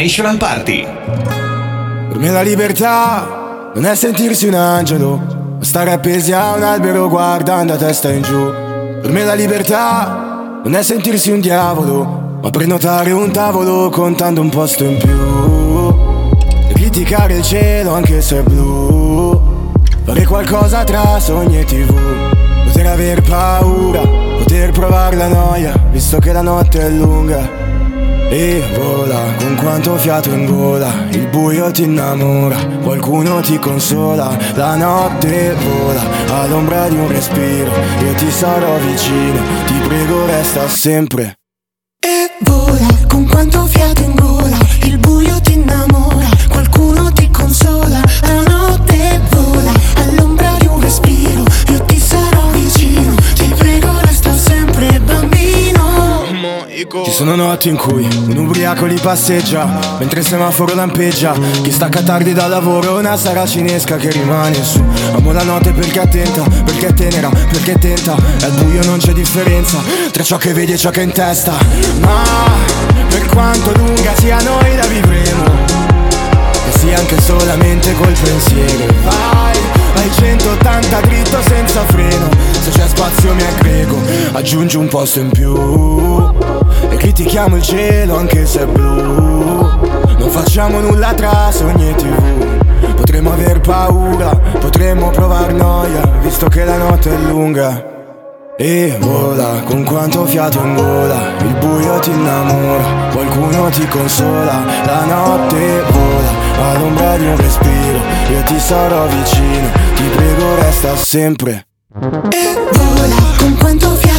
International 0.00 0.36
Party. 0.36 0.86
Per 2.08 2.18
me 2.18 2.30
la 2.30 2.42
libertà 2.42 3.72
non 3.74 3.84
è 3.84 3.96
sentirsi 3.96 4.46
un 4.46 4.54
angelo, 4.54 5.16
ma 5.58 5.64
stare 5.64 5.90
appesi 5.90 6.32
a 6.32 6.54
un 6.54 6.62
albero 6.62 7.08
guardando 7.08 7.72
a 7.72 7.76
testa 7.76 8.12
in 8.12 8.22
giù. 8.22 8.48
Per 9.02 9.10
me 9.10 9.24
la 9.24 9.34
libertà 9.34 10.60
non 10.62 10.76
è 10.76 10.84
sentirsi 10.84 11.32
un 11.32 11.40
diavolo, 11.40 12.38
ma 12.40 12.48
prenotare 12.50 13.10
un 13.10 13.32
tavolo 13.32 13.90
contando 13.90 14.40
un 14.40 14.50
posto 14.50 14.84
in 14.84 14.98
più. 14.98 16.68
E 16.68 16.74
criticare 16.74 17.34
il 17.34 17.42
cielo 17.42 17.92
anche 17.92 18.20
se 18.20 18.38
è 18.38 18.42
blu. 18.42 19.72
Fare 20.04 20.24
qualcosa 20.26 20.84
tra 20.84 21.18
sogni 21.18 21.58
e 21.58 21.64
tv. 21.64 21.92
Poter 22.66 22.86
aver 22.86 23.20
paura, 23.22 24.02
poter 24.02 24.70
provare 24.70 25.16
la 25.16 25.26
noia, 25.26 25.74
visto 25.90 26.20
che 26.20 26.30
la 26.30 26.42
notte 26.42 26.82
è 26.82 26.88
lunga. 26.88 27.57
E 28.30 28.62
vola 28.76 29.34
con 29.38 29.56
quanto 29.56 29.96
fiato 29.96 30.30
in 30.30 30.44
gola, 30.44 30.92
il 31.12 31.28
buio 31.28 31.70
ti 31.70 31.84
innamora, 31.84 32.58
qualcuno 32.82 33.40
ti 33.40 33.58
consola, 33.58 34.36
la 34.54 34.76
notte 34.76 35.54
vola 35.54 36.02
all'ombra 36.42 36.88
di 36.88 36.96
un 36.96 37.08
respiro, 37.08 37.72
io 37.72 38.12
ti 38.16 38.30
sarò 38.30 38.76
vicino, 38.80 39.40
ti 39.64 39.74
prego 39.86 40.26
resta 40.26 40.68
sempre. 40.68 41.38
E 41.98 42.30
vola 42.40 43.06
con 43.08 43.26
quanto 43.26 43.64
fiato 43.64 44.02
in 44.02 44.10
gola, 44.10 44.17
sono 57.18 57.34
notti 57.34 57.68
in 57.68 57.74
cui 57.74 58.08
un 58.28 58.36
ubriaco 58.36 58.84
li 58.84 58.96
passeggia 59.02 59.96
Mentre 59.98 60.20
il 60.20 60.26
semaforo 60.26 60.76
lampeggia. 60.76 61.34
Chi 61.62 61.72
stacca 61.72 62.00
tardi 62.00 62.32
dal 62.32 62.48
lavoro 62.48 62.96
Una 62.96 63.16
saracinesca 63.16 63.96
che 63.96 64.08
rimane 64.12 64.62
su. 64.62 64.80
Amo 65.14 65.32
la 65.32 65.42
notte 65.42 65.72
perché 65.72 65.98
attenta 65.98 66.42
Perché 66.42 66.86
è 66.86 66.94
tenera, 66.94 67.28
perché 67.28 67.76
tenta. 67.76 68.14
E 68.40 68.44
al 68.44 68.52
buio 68.52 68.84
non 68.84 68.98
c'è 68.98 69.12
differenza 69.14 69.78
Tra 70.12 70.22
ciò 70.22 70.36
che 70.36 70.52
vedi 70.52 70.74
e 70.74 70.76
ciò 70.76 70.90
che 70.90 71.00
è 71.00 71.02
in 71.02 71.10
testa. 71.10 71.54
Ma 71.98 72.22
per 73.08 73.26
quanto 73.26 73.72
lunga 73.72 74.14
sia 74.14 74.40
noi 74.40 74.76
la 74.76 74.86
vivremo. 74.86 75.44
E 76.68 76.78
sia 76.78 76.98
anche 76.98 77.20
solamente 77.20 77.94
col 77.94 78.16
pensiero. 78.22 78.94
Vai, 79.02 79.58
vai 79.92 80.10
180 80.12 81.00
dritto 81.00 81.38
senza 81.48 81.84
freno. 81.86 82.28
Se 82.60 82.70
c'è 82.70 82.86
spazio 82.86 83.34
mi 83.34 83.42
aggrego 83.42 83.96
Aggiungi 84.32 84.76
un 84.76 84.88
posto 84.88 85.20
in 85.20 85.30
più 85.30 86.67
critichiamo 86.98 87.56
il 87.56 87.62
cielo 87.62 88.16
anche 88.16 88.44
se 88.44 88.62
è 88.62 88.66
blu. 88.66 89.66
Non 90.18 90.30
facciamo 90.30 90.80
nulla 90.80 91.14
tra 91.14 91.50
sogni 91.52 91.88
e 91.88 91.94
tv 91.94 92.94
Potremmo 92.96 93.32
aver 93.32 93.60
paura, 93.60 94.34
potremmo 94.58 95.10
provar 95.10 95.52
noia 95.54 96.00
Visto 96.20 96.48
che 96.48 96.64
la 96.64 96.76
notte 96.76 97.14
è 97.14 97.16
lunga. 97.16 97.96
E 98.60 98.96
vola 98.98 99.62
con 99.64 99.84
quanto 99.84 100.24
fiato 100.24 100.58
in 100.58 100.74
gola, 100.74 101.30
il 101.42 101.54
buio 101.60 102.00
ti 102.00 102.10
innamora, 102.10 103.08
qualcuno 103.12 103.68
ti 103.68 103.86
consola, 103.86 104.64
la 104.84 105.04
notte 105.04 105.82
vola 105.92 106.72
all'ombra 106.72 107.16
di 107.16 107.26
un 107.26 107.36
respiro, 107.36 108.00
io 108.32 108.42
ti 108.42 108.58
sarò 108.58 109.06
vicino, 109.06 109.68
ti 109.94 110.02
prego 110.12 110.56
resta 110.56 110.96
sempre. 110.96 111.66
E 112.00 112.58
vola 112.72 113.16
con 113.38 113.56
quanto 113.58 113.90
fiato 113.94 114.17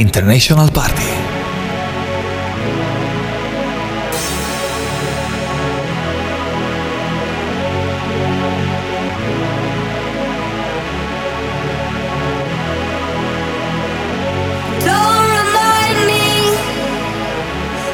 International 0.00 0.66
Party. 0.70 1.10
Don't 14.86 15.28
remind 15.38 15.98
me. 16.06 16.24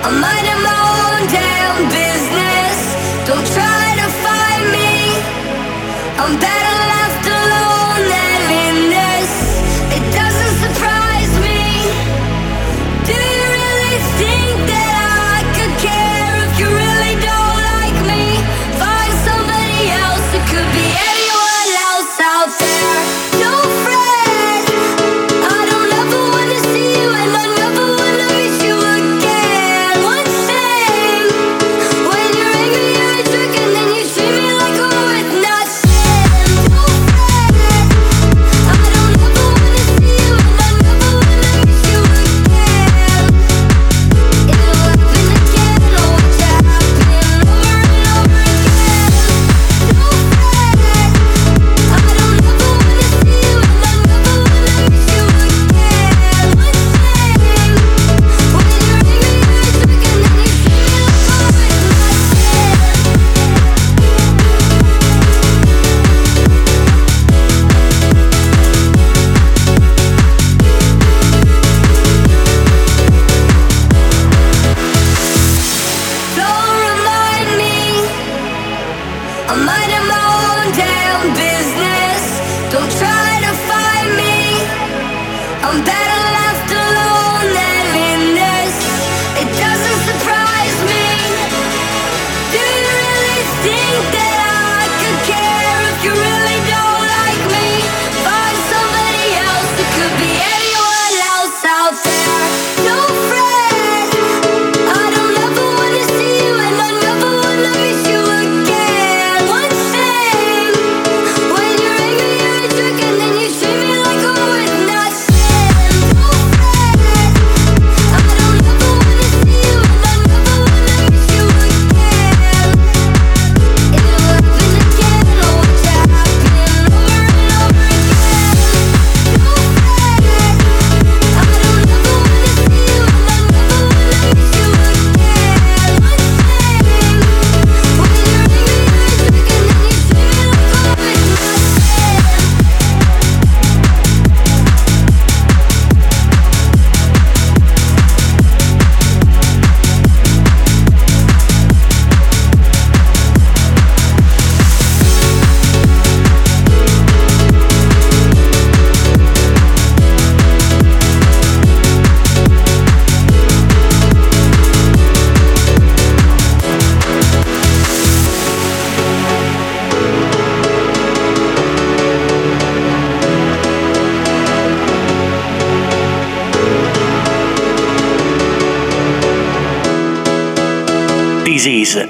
I'm 0.04 0.20
minding 0.20 0.57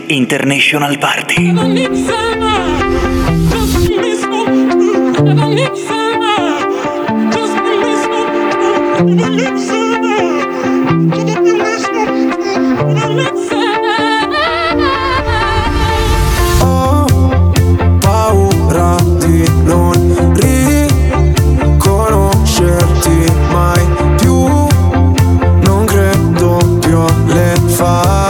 International 0.09 0.99
Party. 0.99 1.53
Ho 16.61 17.07
paura 18.01 18.97
di 19.19 19.45
non 19.65 20.33
riconoscerti 20.35 23.33
mai 23.51 23.85
più. 24.21 24.35
Non 25.63 25.85
credo 25.87 26.79
più 26.81 26.99
alle 26.99 27.55
favole. 27.67 28.26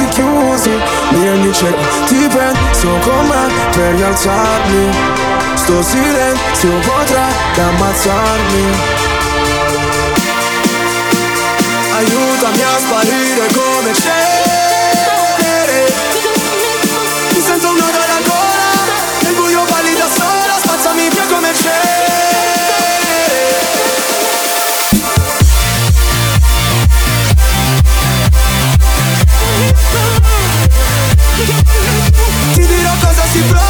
Tieni 0.00 0.06
gli 0.06 0.06
occhi 0.06 0.08
chiusi 0.08 0.70
Mi 1.10 1.24
rendi 1.24 1.52
cieco, 1.52 1.76
ti 2.06 2.28
penso 2.28 2.88
con 3.00 3.26
me 3.26 3.52
per 3.70 3.94
rialzarmi 3.94 4.88
Sto 5.54 5.82
silenzio 5.82 6.70
potrebbe 6.80 7.60
ammazzarmi 7.60 8.64
Aiutami 11.96 12.29
dirò 33.46 33.69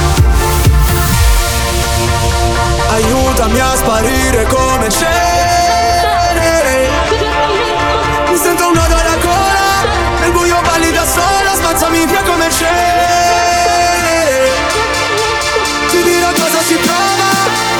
Aiutami 3.41 3.59
a 3.59 3.75
sparire 3.75 4.45
come 4.45 4.87
cenere. 4.87 6.89
Mi 8.29 8.37
sento 8.37 8.67
un 8.67 8.73
nodo 8.73 8.93
alla 8.93 9.17
gola 9.17 9.81
Nel 10.19 10.31
buio 10.31 10.61
balli 10.61 10.91
da 10.91 11.03
sola 11.03 11.55
Spazzami 11.55 12.05
via 12.05 12.21
come 12.21 12.47
cenere. 12.51 14.51
Ti 15.89 16.03
dirò 16.03 16.31
cosa 16.33 16.61
si 16.61 16.75
prova 16.75 17.29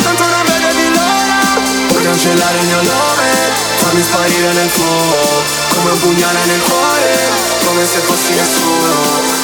Tanto 0.01 0.25
non 0.33 0.43
vedevi 0.49 0.93
l'ora. 0.95 1.61
Puoi 1.89 2.03
cancellare 2.05 2.57
il 2.57 2.65
mio 2.65 2.81
nome 2.81 3.29
Farmi 3.81 4.01
sparire 4.01 4.53
nel 4.53 4.69
fuoco 4.69 5.43
Come 5.75 5.91
un 5.91 5.99
pugnale 5.99 6.39
nel 6.45 6.61
cuore 6.61 7.29
Come 7.65 7.85
se 7.85 7.99
fossi 7.99 8.33
nessuno 8.33 9.41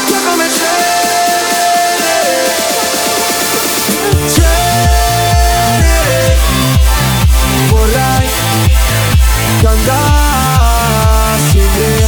che 9.60 9.68
andassi 9.68 11.60
via 11.60 12.08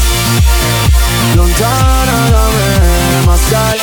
Lontana 1.35 2.29
da 2.29 2.47
me 2.49 3.25
Ma 3.25 3.35
sai 3.49 3.77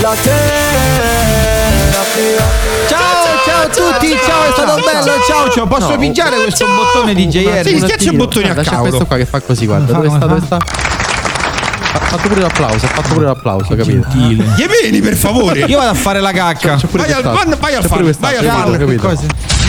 La 0.00 0.14
terapia 0.22 1.64
Ciao, 2.88 3.24
ciao 3.44 3.62
a 3.62 3.68
tutti, 3.68 4.08
ciao, 4.24 4.44
è 4.44 4.52
stato 4.52 4.74
bello, 4.84 5.20
ciao, 5.26 5.50
ciao. 5.50 5.66
Posso 5.66 5.90
No, 5.90 5.96
pigiare 5.98 6.36
questo 6.36 6.64
bottone 6.66 7.14
di 7.14 7.26
JR? 7.26 7.62
Sì, 7.66 7.78
schiaccia 7.80 8.10
i 8.10 8.16
bottoni 8.16 8.48
a 8.48 8.54
c'è 8.54 8.62
cavolo. 8.62 8.82
questo 8.88 9.06
qua 9.06 9.16
che 9.16 9.26
fa 9.26 9.40
così, 9.40 9.66
guarda. 9.66 9.92
Dove 9.92 10.08
sta? 10.08 10.26
Dove 10.26 10.40
sta? 10.44 10.56
Ha 10.56 11.98
fatto 12.08 12.28
pure 12.28 12.40
l'applauso, 12.40 12.86
ha 12.86 12.88
fatto 12.88 13.12
pure 13.14 13.26
l'applauso, 13.26 13.74
capito? 13.74 14.06
Gli 14.16 14.66
vieni 14.80 15.00
per 15.00 15.16
favore. 15.16 15.60
Io 15.60 15.76
vado 15.78 15.90
a 15.90 15.94
fare 15.94 16.20
la 16.20 16.30
cacca. 16.32 16.76
C'è 16.76 16.86
pure 16.86 17.02
Vai 17.02 17.12
al 17.12 17.22
quest'altro. 17.22 17.56
vai 17.60 17.74
al 17.74 17.82
C'è 17.82 17.88
fan, 17.88 17.98
pure 17.98 18.12
vai 18.18 18.36
al 18.36 18.44
quest'altro, 18.44 18.70
fan. 18.72 18.78
capito? 18.78 19.08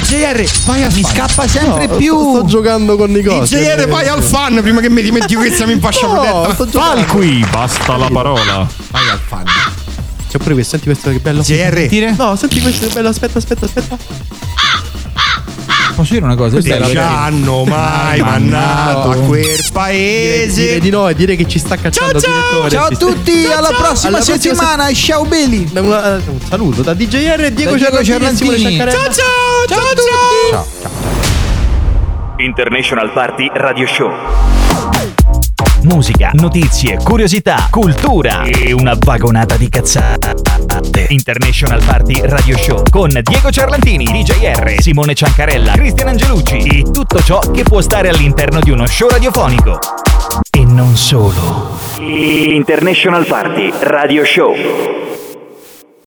JR, 0.07 0.49
vai 0.65 0.83
al 0.83 0.93
Mi 0.93 1.01
fan. 1.01 1.11
scappa 1.13 1.47
sempre 1.47 1.87
No, 1.87 1.95
più. 1.97 2.17
Sto, 2.17 2.31
sto 2.37 2.45
giocando 2.45 2.95
con 2.95 3.09
i 3.11 3.21
cosi. 3.23 3.55
JR, 3.57 3.87
vai 3.87 4.07
al 4.07 4.23
fan 4.23 4.59
prima 4.61 4.79
che 4.79 4.89
mi 4.89 5.01
dimentico 5.01 5.41
che 5.41 5.51
siamo 5.53 5.71
in 5.73 5.81
fascia 5.81 6.07
No, 6.07 6.13
protetta. 6.13 6.53
sto 6.53 6.67
giocando. 6.69 7.05
qui, 7.13 7.45
basta 7.51 7.97
la 7.97 8.09
parola. 8.11 8.67
Vai 8.91 9.09
al 9.09 9.19
fan. 9.27 9.43
C'è 10.29 10.37
pure 10.39 10.53
questo, 10.53 10.77
senti 10.77 10.85
questo 10.85 11.09
che 11.11 11.19
bello. 11.19 11.41
JR. 11.41 12.13
No, 12.17 12.35
senti 12.35 12.61
questo 12.61 12.87
che 12.87 12.93
bello, 12.93 13.09
aspetta, 13.09 13.37
aspetta, 13.37 13.65
aspetta. 13.65 13.97
Posso 15.97 16.13
dire 16.13 16.25
una 16.25 16.35
cosa? 16.35 16.59
Ti 16.59 16.71
ci 16.91 16.95
hanno 16.97 17.63
mai 17.63 18.19
mannato 18.19 19.09
a 19.09 19.15
quel 19.15 19.65
paese. 19.73 20.61
Dire 20.61 20.79
di 20.79 20.89
no 20.91 21.09
e 21.09 21.15
dire 21.15 21.35
che 21.35 21.47
ci 21.47 21.57
sta 21.57 21.75
cacciando 21.75 22.19
il 22.19 22.23
direttore. 22.23 22.69
Ciao 22.69 22.85
a 22.85 22.89
tutti, 22.95 23.45
alla 23.47 23.69
prossima 23.69 24.09
Alla 24.09 24.17
prossima 24.23 24.37
settimana. 24.37 24.93
Ciao 24.93 25.25
belli. 25.25 25.67
Da 25.71 25.81
una- 25.81 26.21
un 26.23 26.39
saluto 26.47 26.83
da 26.83 26.93
DJR 26.93 27.45
e 27.45 27.51
Diego 27.51 27.71
Da 27.71 27.77
Diego 27.77 28.03
Cerrantini. 28.03 28.59
Ciaccarella. 28.59 28.91
ciao, 28.91 29.11
ciao, 29.67 29.79
ciao. 29.79 29.85
Ciao, 30.51 30.65
ciao. 30.81 30.91
International 32.37 33.11
Party 33.11 33.49
Radio 33.55 33.87
Show. 33.87 34.11
Musica, 35.81 36.29
notizie, 36.33 36.97
curiosità, 37.03 37.67
cultura 37.71 38.43
e 38.43 38.71
una 38.71 38.95
vagonata 38.99 39.55
di 39.57 39.67
cazzate. 39.67 40.66
International 41.09 41.83
Party 41.83 42.19
Radio 42.23 42.57
Show 42.57 42.83
con 42.89 43.09
Diego 43.09 43.49
Ciarlantini, 43.51 44.05
DJR, 44.05 44.81
Simone 44.81 45.13
Ciancarella, 45.13 45.73
Cristian 45.73 46.09
Angelucci 46.09 46.57
e 46.57 46.91
tutto 46.91 47.21
ciò 47.21 47.39
che 47.39 47.63
può 47.63 47.81
stare 47.81 48.09
all'interno 48.09 48.59
di 48.59 48.71
uno 48.71 48.85
show 48.85 49.09
radiofonico. 49.09 49.79
E 50.49 50.65
non 50.65 50.95
solo. 50.95 51.77
International 51.99 53.25
Party 53.25 53.71
Radio 53.81 54.25
Show. 54.25 55.16